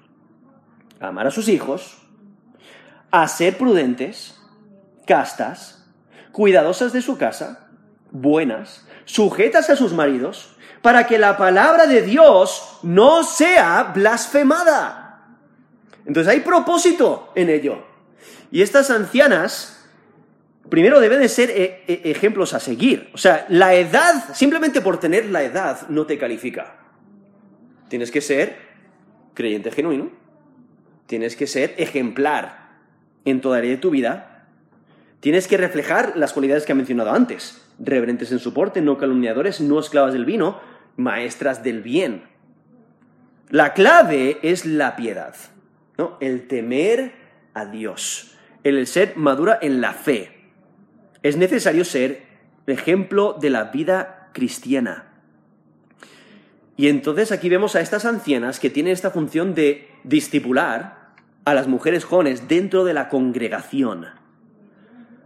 [0.99, 2.01] a amar a sus hijos,
[3.11, 4.41] a ser prudentes,
[5.05, 5.85] castas,
[6.31, 7.62] cuidadosas de su casa,
[8.13, 15.27] buenas, sujetas a sus maridos, para que la palabra de Dios no sea blasfemada.
[16.05, 17.83] Entonces hay propósito en ello.
[18.51, 19.85] Y estas ancianas
[20.69, 23.09] primero deben de ser e e ejemplos a seguir.
[23.13, 26.77] O sea, la edad, simplemente por tener la edad, no te califica.
[27.89, 28.57] Tienes que ser
[29.33, 30.11] creyente genuino,
[31.05, 32.71] tienes que ser ejemplar
[33.25, 34.32] en toda área de tu vida,
[35.23, 39.61] tienes que reflejar las cualidades que he mencionado antes, reverentes en su porte, no calumniadores,
[39.61, 40.59] no esclavas del vino,
[40.97, 42.23] maestras del bien.
[43.49, 45.33] La clave es la piedad,
[45.97, 46.17] ¿no?
[46.19, 47.13] el temer
[47.53, 50.43] a Dios, el ser madura en la fe
[51.21, 52.23] es necesario ser
[52.67, 55.05] ejemplo de la vida cristiana.
[56.75, 61.13] Y entonces aquí vemos a estas ancianas que tienen esta función de discipular
[61.45, 64.07] a las mujeres jóvenes dentro de la congregación.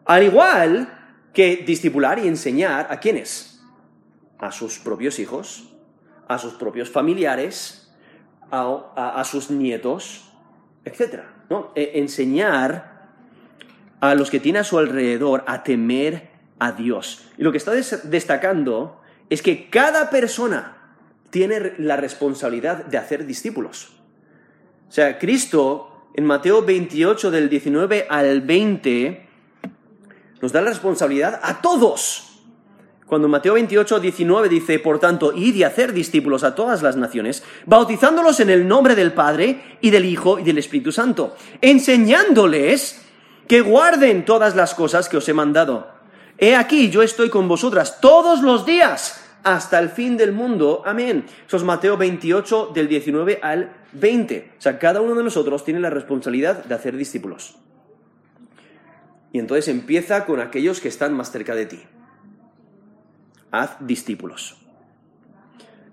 [0.07, 0.87] Al igual
[1.33, 3.61] que discipular y enseñar a quiénes?
[4.39, 5.75] A sus propios hijos,
[6.27, 7.93] a sus propios familiares,
[8.49, 10.31] a, sus nietos,
[10.85, 11.23] etc.
[11.49, 11.71] ¿no?
[11.75, 13.09] E enseñar
[13.99, 17.27] a los que tiene a su alrededor a temer a Dios.
[17.37, 20.95] Y lo que está destacando es que cada persona
[21.29, 23.89] tiene la responsabilidad de hacer discípulos.
[24.87, 29.26] O sea, Cristo en Mateo 28 del 19 al 20
[30.41, 32.23] nos da la responsabilidad a todos.
[33.07, 37.41] Cuando Mateo 28, 19 dice, por tanto, id y hacer discípulos a todas las naciones,
[37.65, 43.01] bautizándolos en el nombre del Padre y del Hijo y del Espíritu Santo, enseñándoles
[43.47, 45.87] que guarden todas las cosas que os he mandado.
[46.37, 50.83] He aquí, yo estoy con vosotras todos los días hasta el fin del mundo.
[50.85, 51.25] Amén.
[51.47, 54.53] Eso es Mateo 28 del 19 al 20.
[54.57, 57.55] O sea, cada uno de nosotros tiene la responsabilidad de hacer discípulos.
[59.31, 61.83] Y entonces empieza con aquellos que están más cerca de ti.
[63.51, 64.57] Haz discípulos.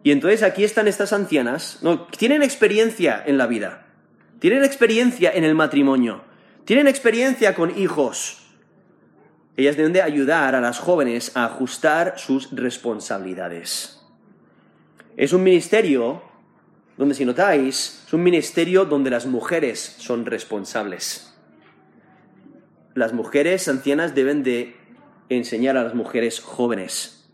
[0.02, 3.86] Y entonces aquí están estas ancianas, no, tienen experiencia en la vida,
[4.38, 6.24] tienen experiencia en el matrimonio,
[6.66, 8.44] tienen experiencia con hijos,
[9.56, 14.00] ellas deben de ayudar a las jóvenes a ajustar sus responsabilidades.
[15.16, 16.22] Es un ministerio
[16.96, 21.33] donde, si notáis, es un ministerio donde las mujeres son responsables.
[22.94, 24.76] Las mujeres ancianas deben de
[25.28, 27.28] enseñar a las mujeres jóvenes.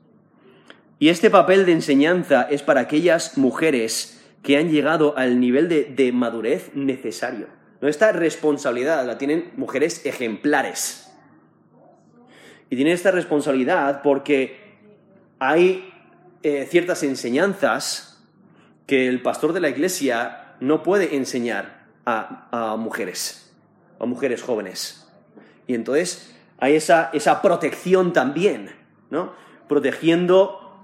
[0.98, 6.12] Y este papel de enseñanza es para aquellas mujeres que han llegado al nivel de,
[6.12, 7.48] madurez necesario.
[7.80, 11.10] No esta responsabilidad la tienen mujeres ejemplares
[12.70, 14.78] y tiene esta responsabilidad porque
[15.38, 15.92] hay
[16.42, 18.22] eh, ciertas enseñanzas
[18.86, 23.52] que el pastor de la iglesia no puede enseñar a, mujeres,
[23.98, 24.99] a mujeres jóvenes.
[25.70, 28.72] Y entonces hay esa, esa protección también,
[29.08, 29.32] ¿no?
[29.68, 30.82] Protegiendo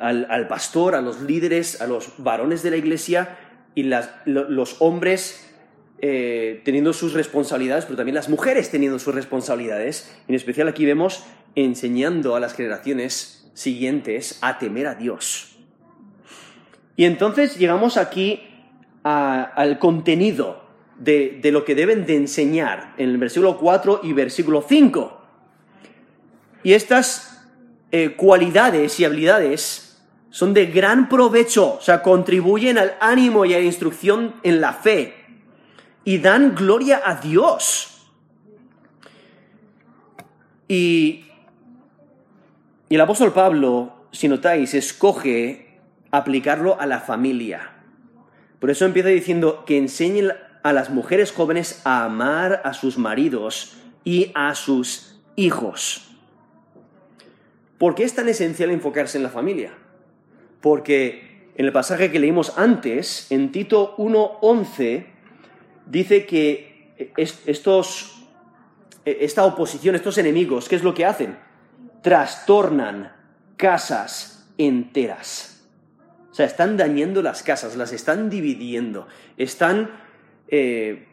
[0.00, 3.36] al, pastor, a los líderes, a los varones de la iglesia
[3.74, 3.82] y
[4.24, 5.52] los hombres
[6.00, 10.16] eh, teniendo sus responsabilidades, pero también las mujeres teniendo sus responsabilidades.
[10.28, 15.58] En especial aquí vemos enseñando a las generaciones siguientes a temer a Dios.
[16.96, 18.48] Y entonces llegamos aquí
[19.02, 20.67] al contenido
[20.98, 25.20] de, lo que deben de enseñar en el versículo 4 y versículo 5.
[26.64, 27.46] Y estas
[27.92, 33.58] eh, cualidades y habilidades son de gran provecho, o sea, contribuyen al ánimo y a
[33.58, 35.14] la instrucción en la fe,
[36.04, 38.06] y dan gloria a Dios.
[40.68, 41.24] Y,
[42.90, 45.78] el apóstol Pablo, si notáis, escoge
[46.10, 47.72] aplicarlo a la familia.
[48.58, 50.32] Por eso empieza diciendo que enseñen
[50.62, 56.08] a las mujeres jóvenes a amar a sus maridos y a sus hijos.
[57.78, 59.72] ¿Por qué es tan esencial enfocarse en la familia?
[60.60, 65.06] Porque en el pasaje que leímos antes, en Tito 1.11,
[65.86, 68.26] dice que estos,
[69.04, 71.38] esta oposición, estos enemigos, ¿qué es lo que hacen?
[72.02, 73.12] Trastornan
[73.56, 75.66] casas enteras.
[76.30, 79.90] O sea, están dañando las casas, las están dividiendo, están
[80.48, 81.06] eh,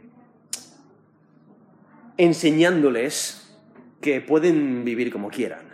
[2.17, 3.57] enseñándoles
[4.01, 5.65] que pueden vivir como quieran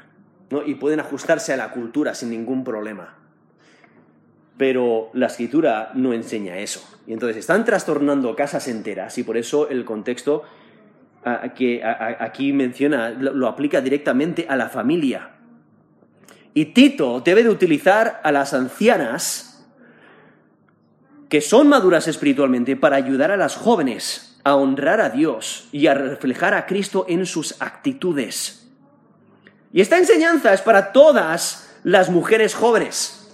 [0.49, 0.65] ¿no?
[0.65, 3.21] y pueden ajustarse a la cultura sin ningún problema
[4.61, 6.87] pero la escritura no enseña eso.
[7.07, 10.43] Y entonces están trastornando casas enteras y por eso el contexto
[11.55, 15.31] que aquí menciona lo aplica directamente a la familia.
[16.53, 19.50] Y Tito debe de utilizar a las ancianas
[21.31, 25.93] que son maduras espiritualmente para ayudar a las jóvenes a honrar a Dios y a
[25.93, 28.69] reflejar a Cristo en sus actitudes.
[29.71, 33.33] Y esta enseñanza es para todas las mujeres jóvenes.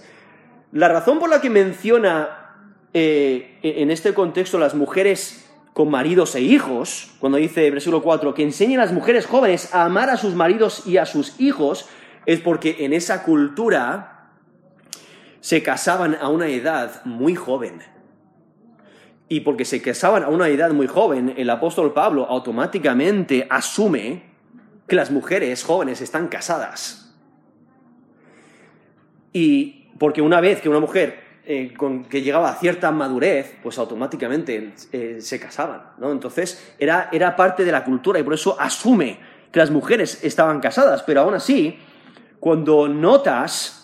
[0.70, 2.54] La razón por la que menciona
[2.94, 8.44] eh, en este contexto las mujeres con maridos e hijos, cuando dice versículo 4, que
[8.44, 11.88] enseñen a las mujeres jóvenes a amar a sus maridos y a sus hijos,
[12.26, 14.17] es porque en esa cultura
[15.40, 17.80] se casaban a una edad muy joven.
[19.28, 24.22] Y porque se casaban a una edad muy joven, el apóstol Pablo automáticamente asume
[24.86, 27.14] que las mujeres jóvenes están casadas.
[29.32, 31.74] Y porque una vez que una mujer eh,
[32.08, 36.12] que llegaba a cierta madurez, pues automáticamente eh, se casaban, ¿no?
[36.12, 39.18] Entonces era, era parte de la cultura y por eso asume
[39.52, 41.78] que las mujeres estaban casadas, pero aún así,
[42.38, 43.77] cuando notas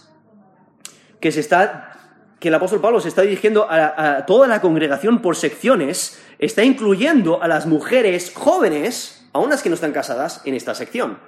[1.25, 1.91] que se está
[2.39, 7.43] que el apóstol Pablo se está dirigiendo a, toda la congregación por secciones, está incluyendo
[7.43, 11.19] a las mujeres jóvenes, aún las que no están casadas, en esta sección.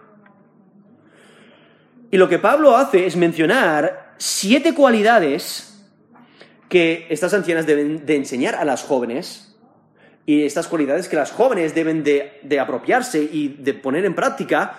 [2.10, 5.82] Y lo que Pablo hace es mencionar siete cualidades
[6.68, 9.56] que estas ancianas deben de enseñar a las jóvenes
[10.26, 14.78] y estas cualidades que las jóvenes deben de, apropiarse y de poner en práctica,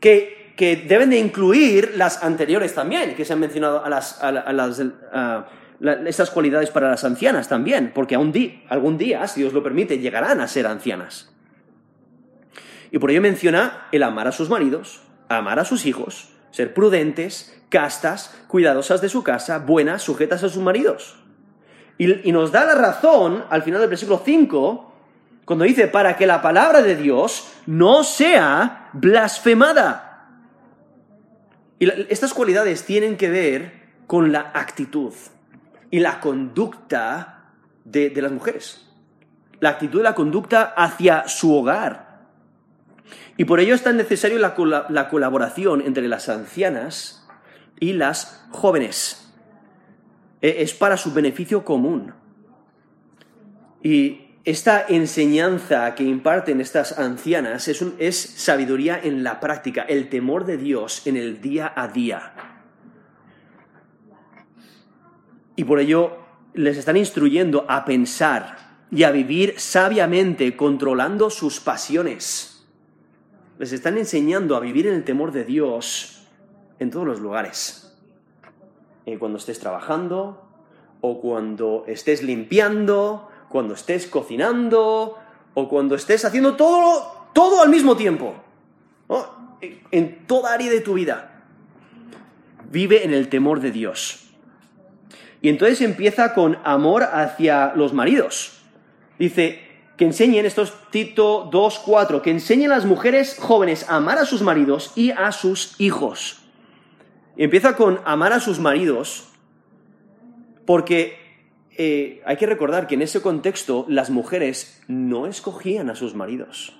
[0.00, 4.82] que, que, deben de incluir las anteriores también, que se han mencionado a las,
[6.04, 8.32] estas cualidades para las ancianas también, porque algún
[8.98, 11.32] día, si Dios lo permite, llegarán a ser ancianas.
[12.90, 17.56] Y por ello menciona el amar a sus maridos, amar a sus hijos, ser prudentes,
[17.68, 21.16] castas, cuidadosas de su casa, buenas, sujetas a sus maridos.
[21.98, 24.94] Y, nos da la razón al final del versículo 5,
[25.44, 30.07] cuando dice, para que la palabra de Dios no sea blasfemada.
[31.78, 33.72] Y estas cualidades tienen que ver
[34.06, 35.12] con la actitud
[35.90, 37.52] y la conducta
[37.84, 38.86] de, las mujeres.
[39.60, 42.26] La actitud y la conducta hacia su hogar.
[43.36, 47.26] Y por ello es tan necesario la, la colaboración entre las ancianas
[47.78, 49.32] y las jóvenes.
[50.40, 52.14] E, es para su beneficio común.
[53.82, 60.56] Y esta enseñanza que imparten estas ancianas es, sabiduría en la práctica, el temor de
[60.56, 62.32] Dios en el día a día.
[65.56, 66.18] Y por ello
[66.54, 68.56] les están instruyendo a pensar
[68.90, 72.66] y a vivir sabiamente controlando sus pasiones.
[73.58, 76.26] Les están enseñando a vivir en el temor de Dios
[76.78, 77.96] en todos los lugares.
[79.04, 80.48] Eh, cuando estés trabajando,
[81.00, 85.18] o cuando estés limpiando, cuando estés cocinando,
[85.54, 88.34] o cuando estés haciendo todo, todo al mismo tiempo.
[89.90, 91.44] En toda área de tu vida.
[92.70, 94.30] Vive en el temor de Dios.
[95.40, 98.60] Y entonces empieza con amor hacia los maridos.
[99.18, 99.62] Dice,
[99.96, 104.26] que enseñen, esto es Tito 2.4, que enseñen a las mujeres jóvenes a amar a
[104.26, 106.38] sus maridos y a sus hijos
[107.38, 109.28] empieza con amar a sus maridos,
[110.66, 111.27] porque
[111.80, 116.74] eh, hay que recordar que en ese contexto las mujeres no escogían a sus maridos.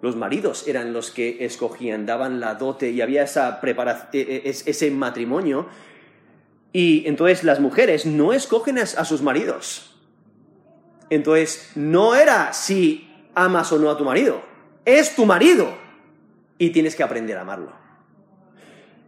[0.00, 3.60] Los maridos eran los que escogían, daban la dote y había esa
[4.12, 5.66] e, e, ese matrimonio.
[6.72, 9.96] Y entonces las mujeres no escogen a sus maridos.
[11.10, 14.40] Entonces no era si amas o no a tu marido,
[14.84, 15.74] es tu marido
[16.56, 17.72] y tienes que aprender a amarlo.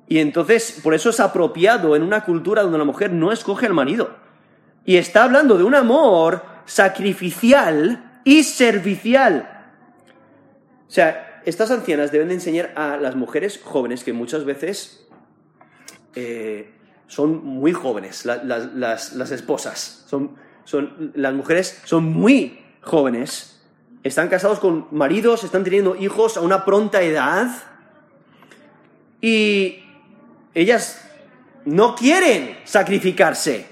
[0.08, 3.74] Y entonces, por eso es apropiado en una cultura donde la mujer no escoge al
[3.74, 4.10] marido.
[4.84, 9.66] Y está hablando de un amor sacrificial y servicial.
[10.88, 15.06] O sea, estas ancianas deben de enseñar a las mujeres jóvenes que muchas veces
[16.14, 16.72] eh,
[17.06, 20.04] son muy jóvenes, las, esposas.
[20.08, 23.60] Son, son, las mujeres son muy jóvenes.
[24.02, 27.48] Están casados con maridos, están teniendo hijos a una pronta edad.
[29.20, 29.84] Y
[30.54, 31.04] ellas
[31.64, 33.66] no quieren sacrificarse,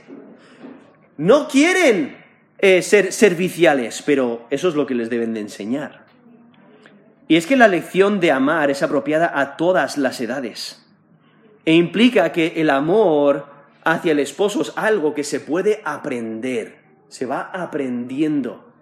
[1.18, 2.16] no quieren
[2.58, 6.06] eh, ser serviciales, pero eso es lo que les deben de enseñar.
[7.28, 10.82] Y es que la lección de amar es apropiada a todas las edades
[11.66, 13.44] e implica que el amor
[13.84, 16.78] hacia el esposo es algo que se puede aprender,
[17.08, 18.72] se va aprendiendo.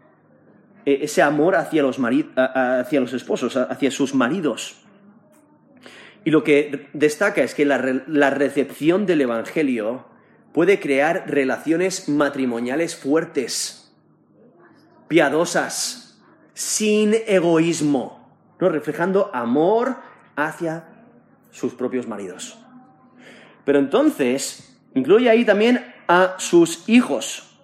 [0.85, 4.77] E, ese amor hacia los, hacia los esposos, hacia sus maridos.
[6.25, 10.07] Y lo que destaca es que la, recepción del Evangelio
[10.57, 13.92] puede crear relaciones matrimoniales fuertes,
[15.07, 16.19] piadosas,
[16.55, 18.27] sin egoísmo,
[18.59, 18.71] ¿no?
[18.71, 19.97] reflejando amor
[20.35, 20.88] hacia
[21.51, 22.59] sus propios maridos.
[23.66, 27.61] Pero entonces, incluye ahí también a sus hijos,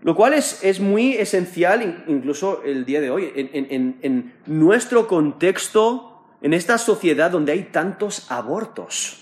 [0.00, 6.78] lo cual es, muy esencial incluso el día de hoy, en nuestro contexto en esta
[6.78, 9.21] sociedad donde hay tantos abortos,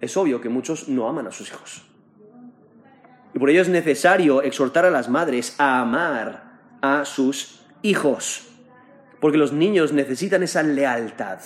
[0.00, 1.82] es obvio que muchos no aman a sus hijos.
[3.34, 8.46] Y por ello es necesario exhortar a las madres a amar a sus hijos.
[9.20, 11.40] Porque los niños necesitan esa lealtad,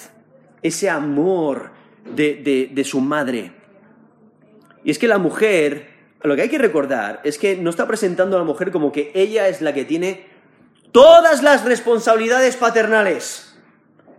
[0.62, 1.71] ese amor
[2.05, 3.53] de, de, su madre.
[4.85, 5.88] Y es que la mujer,
[6.23, 9.11] lo que hay que recordar es que no está presentando a la mujer como que
[9.15, 10.27] ella es la que tiene
[10.93, 13.59] todas las responsabilidades paternales.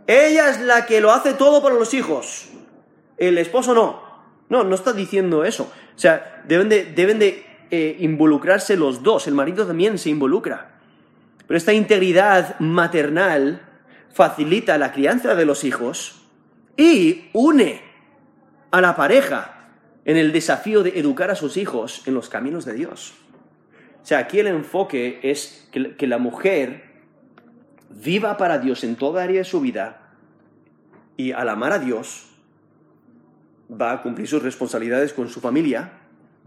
[0.07, 2.49] Ella es la que lo hace todo para los hijos.
[3.17, 4.02] El esposo no.
[4.53, 5.63] No, no está diciendo eso.
[5.95, 9.25] O sea, deben de, deben de eh, involucrarse los dos.
[9.25, 10.75] El marido también se involucra.
[11.47, 13.63] Pero esta integridad maternal
[14.13, 16.21] facilita la crianza de los hijos
[16.77, 17.81] y une
[18.69, 19.71] a la pareja
[20.05, 23.15] en el desafío de educar a sus hijos en los caminos de Dios.
[24.03, 26.91] O sea, aquí el enfoque es que la mujer
[27.89, 30.11] viva para Dios en toda área de su vida
[31.17, 32.32] y al amar a Dios
[33.69, 35.91] va a cumplir sus responsabilidades con su familia,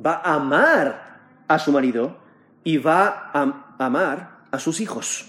[0.05, 2.19] va a amar a su marido
[2.65, 5.27] y va a amar a sus hijos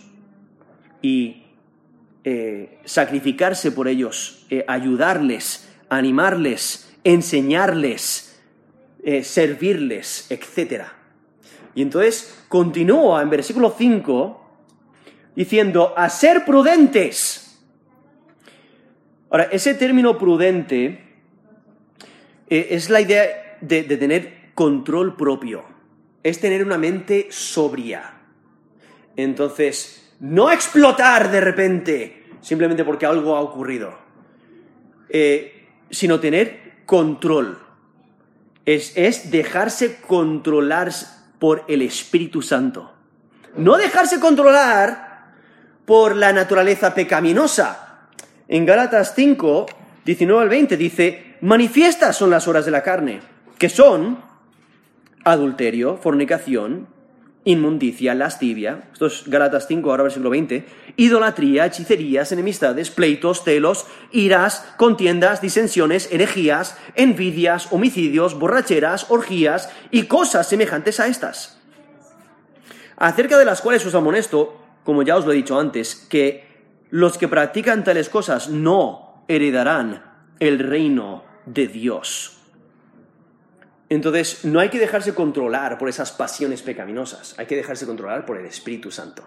[1.01, 1.43] y
[2.23, 8.41] eh, sacrificarse por ellos, eh, ayudarles, animarles, enseñarles,
[9.03, 10.83] eh, servirles, etc.
[11.75, 14.43] Y entonces continúa en versículo 5
[15.35, 17.59] diciendo, a ser prudentes.
[19.29, 21.07] Ahora, ese término prudente
[22.50, 25.64] es la idea de tener control propio,
[26.24, 28.14] es tener una mente sobria.
[29.16, 33.98] Entonces, no explotar de repente, simplemente porque algo ha ocurrido,
[35.10, 37.60] eh, sino tener control.
[38.66, 40.91] Es, es dejarse controlar
[41.39, 42.93] por el Espíritu Santo.
[43.56, 45.34] No dejarse controlar
[45.86, 48.10] por la naturaleza pecaminosa.
[48.48, 49.66] En Gálatas 5,
[50.06, 53.21] 19 al 20 dice, manifiestas son las horas de la carne,
[53.57, 54.19] que son
[55.23, 56.88] adulterio, fornicación,
[57.43, 60.65] inmundicia, lascivia, esto es Galatas 5, ahora versículo 20,
[60.97, 70.49] idolatría, hechicerías, enemistades, pleitos, celos, iras, contiendas, disensiones, herejías, envidias, homicidios, borracheras, orgías y cosas
[70.49, 71.57] semejantes a estas.
[72.97, 76.47] Acerca de las cuales os amonesto, como ya os lo he dicho antes, que
[76.89, 80.03] los que practican tales cosas no heredarán
[80.39, 82.38] el reino de Dios.
[83.89, 88.38] Entonces, no hay que dejarse controlar por esas pasiones pecaminosas, hay que dejarse controlar por
[88.38, 89.24] el Espíritu Santo.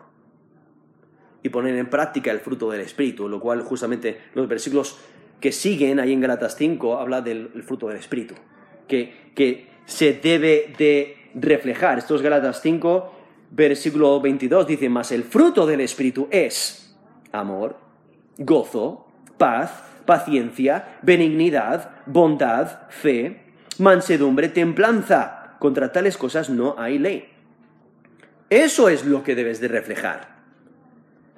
[1.43, 4.99] Y poner en práctica el fruto del Espíritu, lo cual justamente los versículos
[5.41, 8.35] que siguen ahí en Galatas 5 habla del fruto del Espíritu,
[8.87, 11.97] que, que se debe de reflejar.
[11.97, 13.15] Esto es Galatas 5,
[13.53, 16.95] versículo 22, dice, más el fruto del Espíritu es
[17.33, 17.79] amor,
[18.37, 19.07] gozo,
[19.39, 25.57] paz, paciencia, benignidad, bondad, fe, mansedumbre, templanza.
[25.59, 27.29] Contra tales cosas no hay ley.
[28.49, 30.41] Eso es lo que debes de reflejar.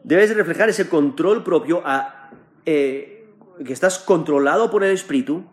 [0.05, 2.31] Debes de reflejar ese control propio a
[2.65, 3.27] eh,
[3.65, 5.45] que estás controlado por el Espíritu,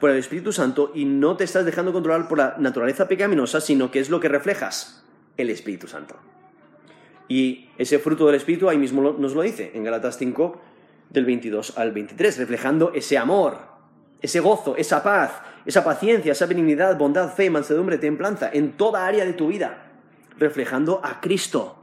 [0.00, 3.90] por el Espíritu Santo y no te estás dejando controlar por la naturaleza pecaminosa, sino
[3.90, 5.04] que es lo que reflejas,
[5.36, 6.16] el Espíritu Santo.
[7.28, 10.60] Y ese fruto del Espíritu ahí mismo nos lo dice en Galatas 5
[11.10, 13.58] del 22 al 23, reflejando ese amor,
[14.20, 15.32] ese gozo, esa paz,
[15.64, 19.92] esa paciencia, esa benignidad, bondad, fe, mansedumbre, templanza, en toda área de tu vida,
[20.38, 21.76] reflejando a Cristo.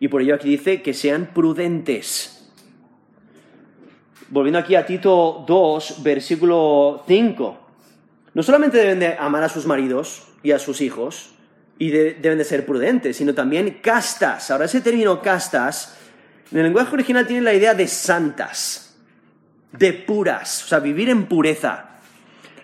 [0.00, 2.50] Y por ello aquí dice que sean prudentes.
[4.30, 7.58] Volviendo aquí a Tito 2, versículo 5.
[8.34, 11.34] No solamente deben de amar a sus maridos y a sus hijos,
[11.78, 14.50] y deben de ser prudentes, sino también castas.
[14.50, 15.98] Ahora, ese término castas,
[16.52, 18.96] en el lenguaje original tiene la idea de santas,
[19.72, 21.88] de puras, o sea, vivir en pureza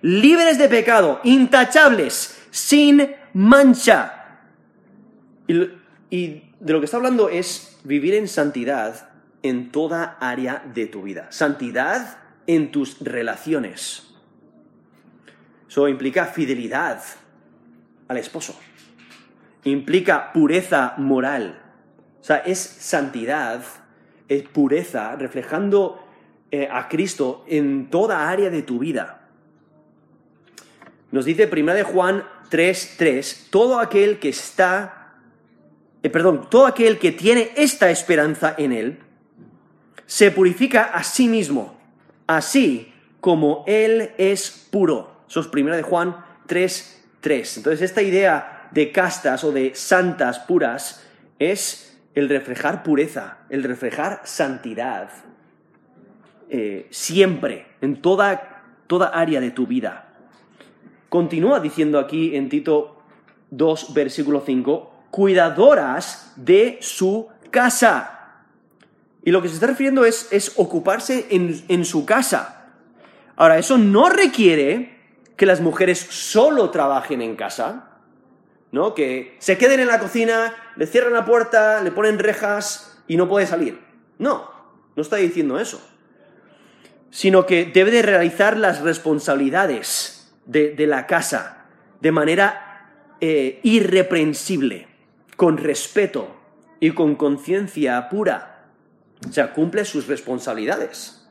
[0.02, 4.14] libres de pecado, intachables, sin mancha.
[5.46, 9.10] Y, de lo que está hablando es vivir en santidad
[9.42, 11.28] en toda área de tu vida.
[11.30, 14.08] Santidad en tus relaciones.
[15.68, 17.00] Eso implica fidelidad
[18.08, 18.58] al esposo.
[19.64, 21.62] Implica pureza moral.
[22.20, 23.62] O sea, es santidad,
[24.28, 26.04] es pureza, reflejando
[26.50, 29.28] eh, a Cristo en toda área de tu vida.
[31.10, 35.14] Nos dice 1 de Juan 3:3, todo aquel que está,
[36.02, 38.98] eh, perdón, todo aquel que tiene esta esperanza en él,
[40.06, 41.78] se purifica a sí mismo,
[42.26, 45.22] así como él es puro.
[45.28, 46.16] Eso es 1 de Juan
[46.46, 47.58] 3:3.
[47.58, 51.04] Entonces esta idea de castas o de santas puras
[51.38, 55.08] es el reflejar pureza, el reflejar santidad,
[56.50, 60.16] eh, siempre, en toda, toda área de tu vida.
[61.08, 63.00] Continúa diciendo aquí en Tito
[63.50, 68.42] 2, versículo 5, cuidadoras de su casa.
[69.22, 72.72] Y lo que se está refiriendo es, es ocuparse en, en su casa.
[73.36, 74.98] Ahora, eso no requiere
[75.36, 77.87] que las mujeres solo trabajen en casa,
[78.72, 78.94] ¿no?
[78.94, 83.28] Que se queden en la cocina, le cierran la puerta, le ponen rejas y no
[83.28, 83.80] puede salir.
[84.18, 84.50] No,
[84.96, 85.80] no está diciendo eso.
[87.10, 91.66] Sino que debe de realizar las responsabilidades de, la casa
[92.00, 94.88] de manera eh, irreprensible,
[95.36, 96.36] con respeto
[96.80, 98.66] y con conciencia pura.
[99.28, 101.26] O sea, cumple sus responsabilidades.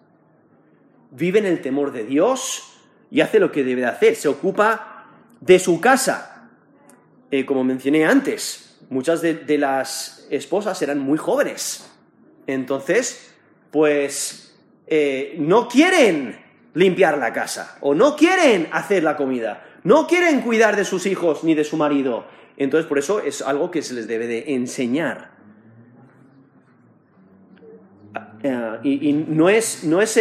[1.11, 2.73] Vive en el temor de Dios
[3.09, 4.15] y hace lo que debe hacer.
[4.15, 5.05] Se ocupa
[5.39, 6.36] de su casa.
[7.30, 11.89] Eh, como mencioné antes, muchas de, las esposas eran muy jóvenes.
[12.47, 13.34] Entonces,
[13.71, 14.57] pues,
[14.88, 16.39] eh, no quieren
[16.73, 21.43] limpiar la casa, o no quieren hacer la comida, no quieren cuidar de sus hijos
[21.43, 22.25] ni de su marido.
[22.55, 25.32] Entonces, por eso es algo que se les debe de enseñar.
[28.43, 30.17] Eh, y, no es, no es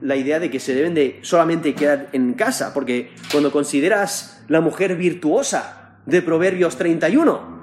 [0.00, 4.60] la idea de que se deben de solamente quedar en casa, porque cuando consideras la
[4.60, 5.77] mujer virtuosa
[6.08, 7.58] de Proverbios 31,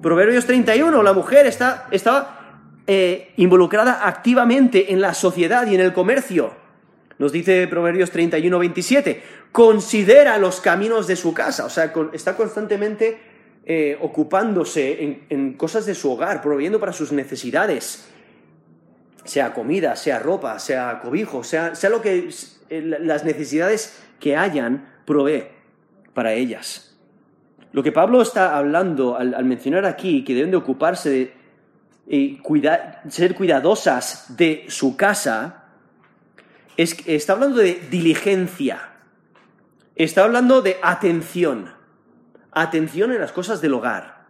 [0.00, 1.88] Proverbios 31, la mujer está,
[2.86, 6.54] eh, involucrada activamente en la sociedad y en el comercio.
[7.18, 13.18] Nos dice Proverbios 31, 27, considera los caminos de su casa, o sea, está constantemente
[13.64, 18.08] eh, ocupándose en, cosas de su hogar, proveyendo para sus necesidades,
[19.24, 22.28] sea comida, sea ropa, sea cobijo, sea, sea lo que
[22.70, 25.44] las necesidades que hayan, provee
[26.14, 26.91] para ellas.
[27.72, 31.42] Lo que Pablo está hablando al, mencionar aquí que deben de ocuparse de
[32.06, 32.40] eh,
[33.08, 35.64] ser cuidadosas de su casa,
[36.76, 38.90] es, está hablando de diligencia,
[39.96, 41.72] está hablando de atención,
[42.50, 44.22] atención en las cosas del hogar.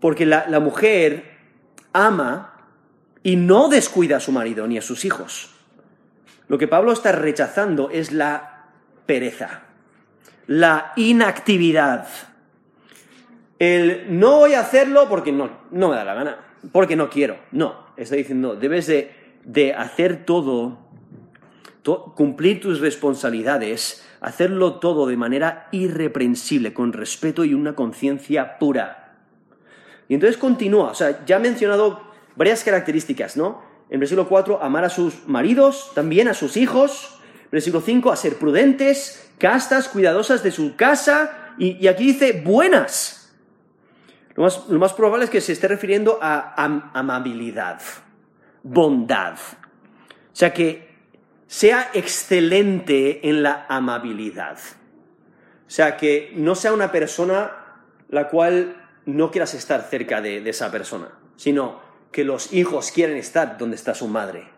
[0.00, 1.38] Porque la, mujer
[1.92, 2.68] ama
[3.22, 5.50] y no descuida a su marido ni a sus hijos.
[6.48, 8.66] Lo que Pablo está rechazando es la
[9.06, 9.62] pereza,
[10.46, 12.06] la inactividad.
[13.58, 16.38] El no voy a hacerlo porque no, no me da la gana,
[16.72, 17.38] porque no quiero.
[17.52, 20.78] No, está diciendo, debes de de hacer todo,
[22.16, 29.18] cumplir tus responsabilidades, hacerlo todo de manera irreprensible, con respeto y una conciencia pura.
[30.08, 32.00] Y entonces continúa, o sea, ya ha mencionado
[32.36, 33.62] varias características, ¿no?
[33.90, 37.13] En versículo 4, amar a sus maridos, también a sus hijos.
[37.54, 41.54] Versículo 5, a ser prudentes, castas, cuidadosas de su casa.
[41.56, 43.32] Y, aquí dice buenas.
[44.34, 44.42] Lo
[44.80, 46.56] más, probable es que se esté refiriendo a
[46.94, 47.80] amabilidad
[48.64, 49.34] bondad.
[49.34, 50.96] O sea, que
[51.46, 54.58] sea excelente en la amabilidad.
[54.58, 57.52] O sea, que no sea una persona
[58.08, 61.80] la cual no quieras estar cerca de, esa persona, sino
[62.10, 64.48] que los hijos quieren estar donde está su madre.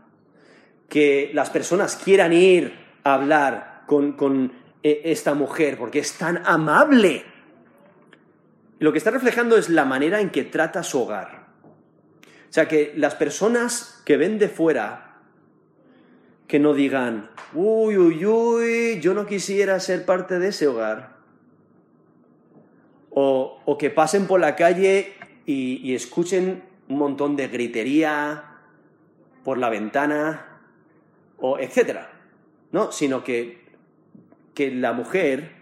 [0.88, 4.52] Que las personas quieran ir hablar con, con
[4.82, 7.24] eh, esta mujer porque es tan amable.
[8.78, 11.46] Lo que está reflejando es la manera en que trata su hogar.
[12.48, 15.18] O sea, que las personas que ven de fuera,
[16.46, 21.16] que no digan, uy, uy, uy, yo no quisiera ser parte de ese hogar.
[23.10, 25.14] O, que pasen por la calle
[25.46, 28.44] y, escuchen un montón de gritería
[29.42, 30.60] por la ventana,
[31.38, 32.15] o etcétera.
[32.72, 32.92] ¿No?
[32.92, 33.64] Sino que,
[34.54, 35.52] que la mujer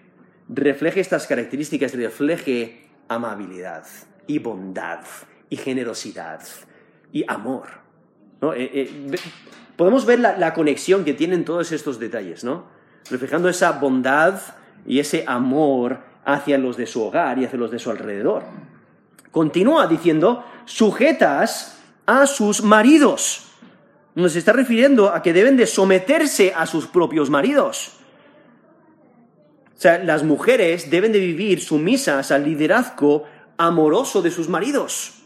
[0.49, 3.87] refleje estas características, refleje amabilidad
[4.27, 5.01] y bondad
[5.51, 6.43] y generosidad
[7.13, 7.69] y amor.
[8.57, 8.71] Eh,
[9.13, 9.19] eh,
[9.77, 12.67] podemos ver la, conexión que tienen todos estos detalles, ¿no?
[13.11, 14.41] reflejando esa bondad
[14.87, 18.45] y ese amor hacia los de su hogar y hacia los de su alrededor.
[19.31, 23.54] Continúa diciendo, sujetas a sus maridos.
[24.15, 27.93] Nos está refiriendo a que deben de someterse a sus propios maridos.
[29.77, 33.25] O sea, las mujeres deben de vivir sumisas al liderazgo
[33.57, 35.25] amoroso de sus maridos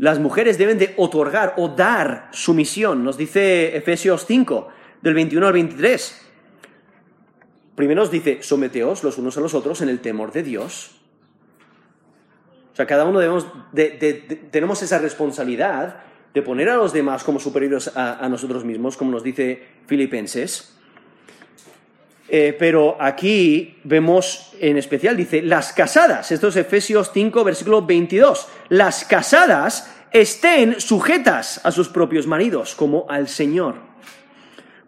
[0.00, 3.04] las mujeres deben de otorgar o dar sumisión.
[3.04, 4.68] Nos dice Efesios 5,
[5.02, 6.22] del 21 al 23.
[7.74, 10.92] Primero nos dice, someteos los unos a los otros en el temor de Dios.
[12.72, 13.46] O sea, cada uno debemos
[14.50, 16.02] tenemos esa responsabilidad
[16.32, 20.76] de poner a los demás como superiores a nosotros mismos, como nos dice Filipenses.
[22.32, 28.46] Eh, pero aquí vemos en especial, dice, las casadas, esto es Efesios 5, versículo 22,
[28.68, 33.74] las casadas estén sujetas a sus propios maridos, como al Señor.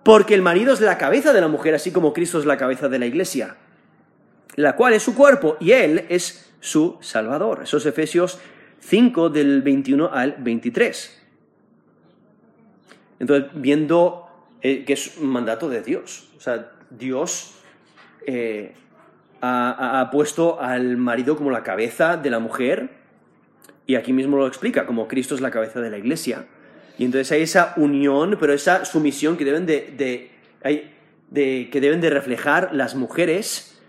[0.05, 2.89] Porque el marido es la cabeza de la mujer, así como Cristo es la cabeza
[2.89, 3.57] de la iglesia,
[4.55, 7.63] la cual es su cuerpo y Él es su Salvador.
[7.65, 8.39] Eso es Efesios
[8.79, 11.22] 5 del 21 al 23.
[13.23, 14.27] Entonces, viendo
[14.63, 16.29] eh, que es un mandato de Dios.
[16.37, 17.55] O sea, Dios
[18.27, 18.75] eh,
[19.41, 22.91] ha, puesto al marido como la cabeza de la mujer,
[23.87, 26.47] y aquí mismo lo explica, como Cristo es la cabeza de la iglesia.
[26.99, 30.31] Y entonces hay esa unión, pero esa sumisión que deben de,
[31.33, 33.81] que deben de reflejar las mujeres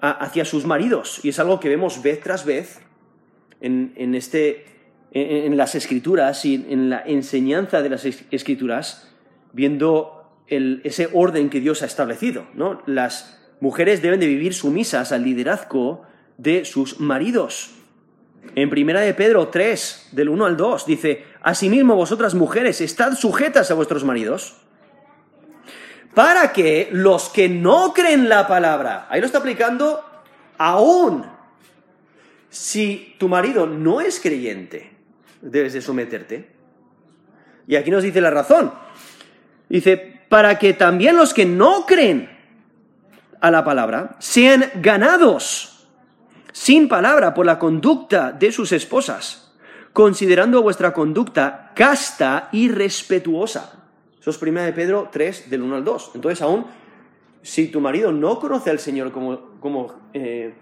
[0.00, 1.20] hacia sus maridos.
[1.22, 2.80] Y es algo que vemos vez tras vez
[3.62, 4.66] en, este,
[5.12, 9.08] en, las escrituras y en la enseñanza de las escrituras,
[9.52, 12.46] viendo ese orden que Dios ha establecido.
[12.54, 12.82] ¿no?
[12.86, 16.02] Las mujeres deben de vivir sumisas al liderazgo
[16.38, 17.72] de sus maridos.
[18.54, 23.70] En primera de Pedro 3, del 1 al 2, dice, asimismo vosotras mujeres, estad sujetas
[23.70, 24.56] a vuestros maridos,
[26.14, 30.04] para que los que no creen la palabra, ahí lo está aplicando
[30.58, 31.24] aún
[32.50, 34.91] si tu marido no es creyente,
[35.42, 36.50] debes de someterte.
[37.66, 38.72] Y aquí nos dice la razón.
[39.68, 39.96] Dice,
[40.28, 42.30] para que también los que no creen
[43.40, 45.88] a la palabra sean ganados
[46.52, 49.52] sin palabra por la conducta de sus esposas,
[49.92, 53.88] considerando vuestra conducta casta y respetuosa.
[54.20, 56.12] Eso es 1 de Pedro 3, del 1 al 2.
[56.14, 56.66] Entonces, aún
[57.42, 60.54] si tu marido no conoce al Señor como, como, eh,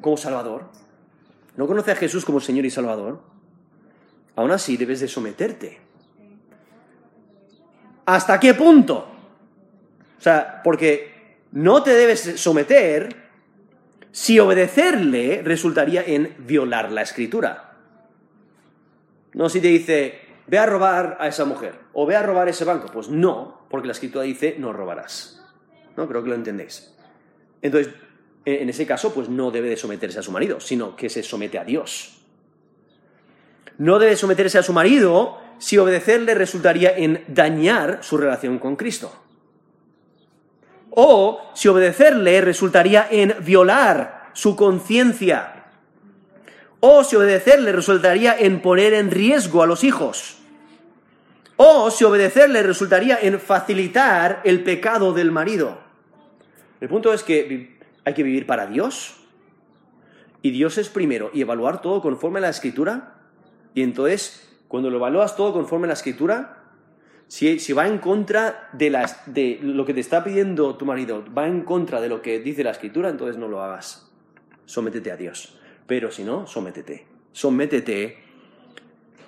[0.00, 0.70] como Salvador,
[1.56, 3.20] no conoce a Jesús como Señor y Salvador,
[4.36, 5.80] aún así debes de someterte.
[8.06, 9.06] ¿Hasta qué punto?
[10.18, 13.24] O sea, porque no te debes someter
[14.10, 17.76] si obedecerle resultaría en violar la escritura.
[19.32, 22.64] No si te dice, ve a robar a esa mujer o ve a robar ese
[22.64, 22.88] banco.
[22.92, 25.42] Pues no, porque la escritura dice, no robarás.
[25.96, 26.06] ¿No?
[26.08, 26.94] Creo que lo entendéis.
[27.60, 27.92] Entonces,
[28.44, 31.58] en ese caso, pues no debe de someterse a su marido, sino que se somete
[31.58, 32.13] a Dios.
[33.78, 39.12] No debe someterse a su marido si obedecerle resultaría en dañar su relación con Cristo.
[40.90, 45.64] O si obedecerle resultaría en violar su conciencia.
[46.80, 50.38] O si obedecerle resultaría en poner en riesgo a los hijos.
[51.56, 55.78] O si obedecerle resultaría en facilitar el pecado del marido.
[56.80, 59.16] El punto es que hay que vivir para Dios.
[60.42, 63.13] Y Dios es primero y evaluar todo conforme a la escritura.
[63.74, 66.64] Y entonces cuando lo evalúas todo conforme a la escritura,
[67.28, 71.24] si, si va en contra de, las, de lo que te está pidiendo tu marido,
[71.36, 74.10] va en contra de lo que dice la escritura, entonces no lo hagas.
[74.66, 75.58] Sométete a Dios.
[75.86, 77.06] Pero si no, sométete.
[77.32, 78.18] Sométete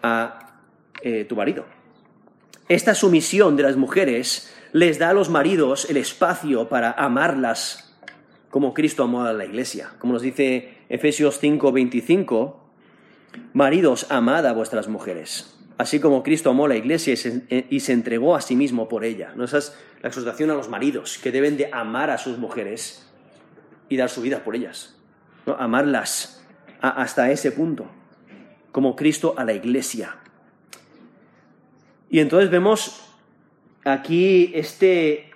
[0.02, 0.60] a
[1.02, 1.64] eh, tu marido.
[2.68, 7.96] Esta sumisión de las mujeres les da a los maridos el espacio para amarlas
[8.50, 9.92] como Cristo amó a la iglesia.
[9.98, 12.65] Como nos dice Efesios 5:25,
[13.52, 18.40] Maridos, amad a vuestras mujeres, así como Cristo amó la iglesia y se, entregó a
[18.40, 19.32] sí mismo por ella.
[19.34, 19.44] ¿No?
[19.44, 23.06] Esa es la exhortación a los maridos, que deben de amar a sus mujeres
[23.88, 24.96] y dar su vida por ellas.
[25.58, 26.44] Amarlas
[26.80, 27.86] hasta ese punto,
[28.72, 30.16] como Cristo a la iglesia.
[32.10, 33.06] Y entonces vemos
[33.84, 35.30] aquí este,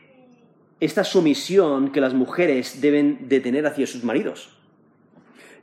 [0.81, 4.60] esta sumisión que las mujeres deben de tener hacia sus maridos.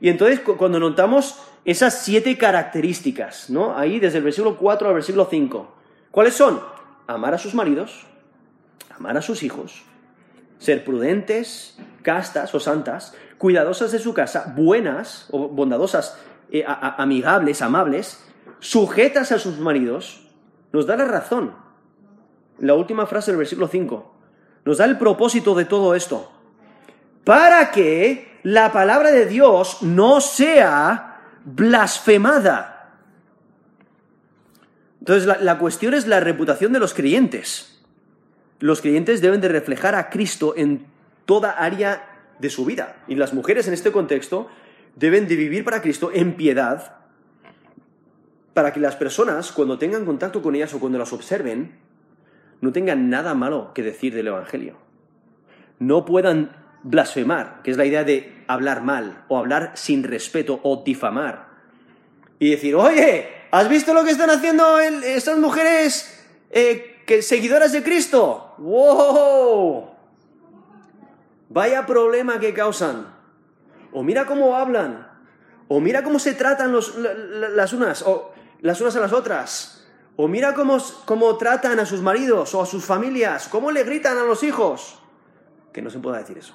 [0.00, 3.76] Y entonces cuando notamos esas siete características, ¿no?
[3.76, 5.74] Ahí desde el versículo 4 al versículo 5.
[6.10, 6.60] ¿Cuáles son?
[7.06, 8.06] Amar a sus maridos,
[8.96, 9.82] amar a sus hijos,
[10.58, 16.18] ser prudentes, castas o santas, cuidadosas de su casa, buenas o bondadosas,
[16.50, 18.24] eh, amigables, amables,
[18.60, 20.26] sujetas a sus maridos,
[20.72, 21.54] nos da la razón.
[22.58, 24.14] La última frase del versículo 5
[24.64, 26.30] nos da el propósito de todo esto.
[27.24, 32.92] Para que la palabra de Dios no sea blasfemada.
[35.00, 37.80] Entonces, la, cuestión es la reputación de los creyentes.
[38.60, 40.86] Los creyentes deben de reflejar a Cristo en
[41.24, 42.96] toda área de su vida.
[43.08, 44.48] Y las mujeres en este contexto
[44.96, 46.96] deben de vivir para Cristo en piedad,
[48.52, 51.78] para que las personas, cuando tengan contacto con ellas o cuando las observen,
[52.60, 54.76] no tengan nada malo que decir del Evangelio.
[55.78, 60.82] No puedan blasfemar, que es la idea de hablar mal o hablar sin respeto o
[60.84, 61.48] difamar.
[62.38, 67.82] Y decir, oye, ¿has visto lo que están haciendo estas mujeres eh, que, seguidoras de
[67.82, 68.54] Cristo?
[68.58, 69.90] ¡Wow!
[71.50, 73.14] Vaya problema que causan.
[73.92, 75.08] O mira cómo hablan.
[75.66, 79.86] O mira cómo se tratan las unas, o las unas a las otras.
[80.16, 83.48] O mira cómo, cómo tratan a sus maridos o a sus familias.
[83.48, 84.98] Cómo le gritan a los hijos.
[85.72, 86.54] Que no se pueda decir eso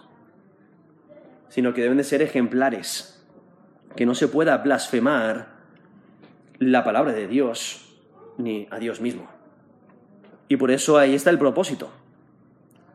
[1.54, 3.24] sino que deben de ser ejemplares,
[3.96, 5.50] que no se pueda blasfemar
[6.58, 7.96] la palabra de Dios
[8.40, 9.28] ni a Dios mismo.
[10.48, 11.92] Y por eso ahí está el propósito,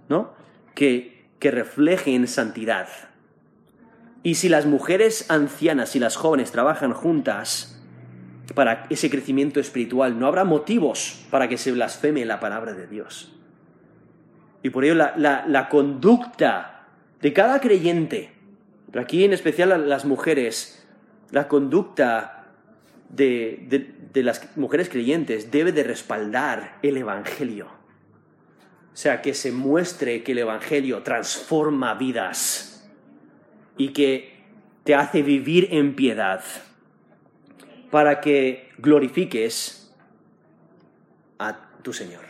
[0.09, 0.35] ¿no?
[0.75, 2.89] Que, que reflejen santidad.
[4.25, 7.81] Y si las mujeres ancianas y las jóvenes trabajan juntas
[8.57, 13.33] para ese crecimiento espiritual, no habrá motivos para que se blasfeme la palabra de Dios.
[14.65, 16.89] Y por ello la, la conducta
[17.23, 18.37] de cada creyente
[18.91, 20.86] pero aquí en especial las mujeres,
[21.30, 22.39] la conducta
[23.09, 27.66] de, las mujeres creyentes debe de respaldar el Evangelio.
[27.66, 32.91] O sea, que se muestre que el Evangelio transforma vidas
[33.76, 34.39] y que
[34.84, 36.43] te hace vivir en piedad
[37.91, 39.95] para que glorifiques
[41.39, 42.22] a tu Señor.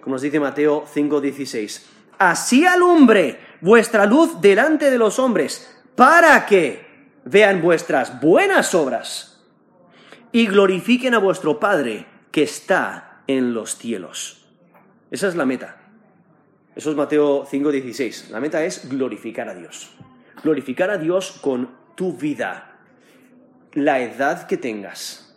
[0.00, 1.86] Como nos dice Mateo 5:16,
[2.18, 6.86] así alumbre vuestra luz delante de los hombres, para que
[7.24, 9.42] vean vuestras buenas obras
[10.30, 14.46] y glorifiquen a vuestro Padre que está en los cielos.
[15.10, 15.78] Esa es la meta.
[16.74, 18.30] Eso es Mateo 5:16.
[18.30, 19.90] La meta es glorificar a Dios.
[20.42, 22.76] Glorificar a Dios con tu vida,
[23.72, 25.34] la edad que tengas.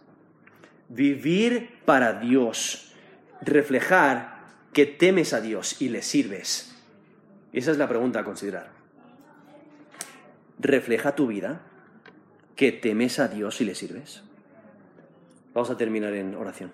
[0.90, 2.94] Vivir para Dios.
[3.42, 4.40] Reflejar
[4.74, 6.76] que temes a Dios y le sirves.
[7.54, 8.79] Esa es la pregunta a considerar.
[10.60, 11.62] ¿Refleja tu vida
[12.56, 14.24] que temes a Dios y le sirves?
[15.54, 16.72] Vamos a terminar en oración.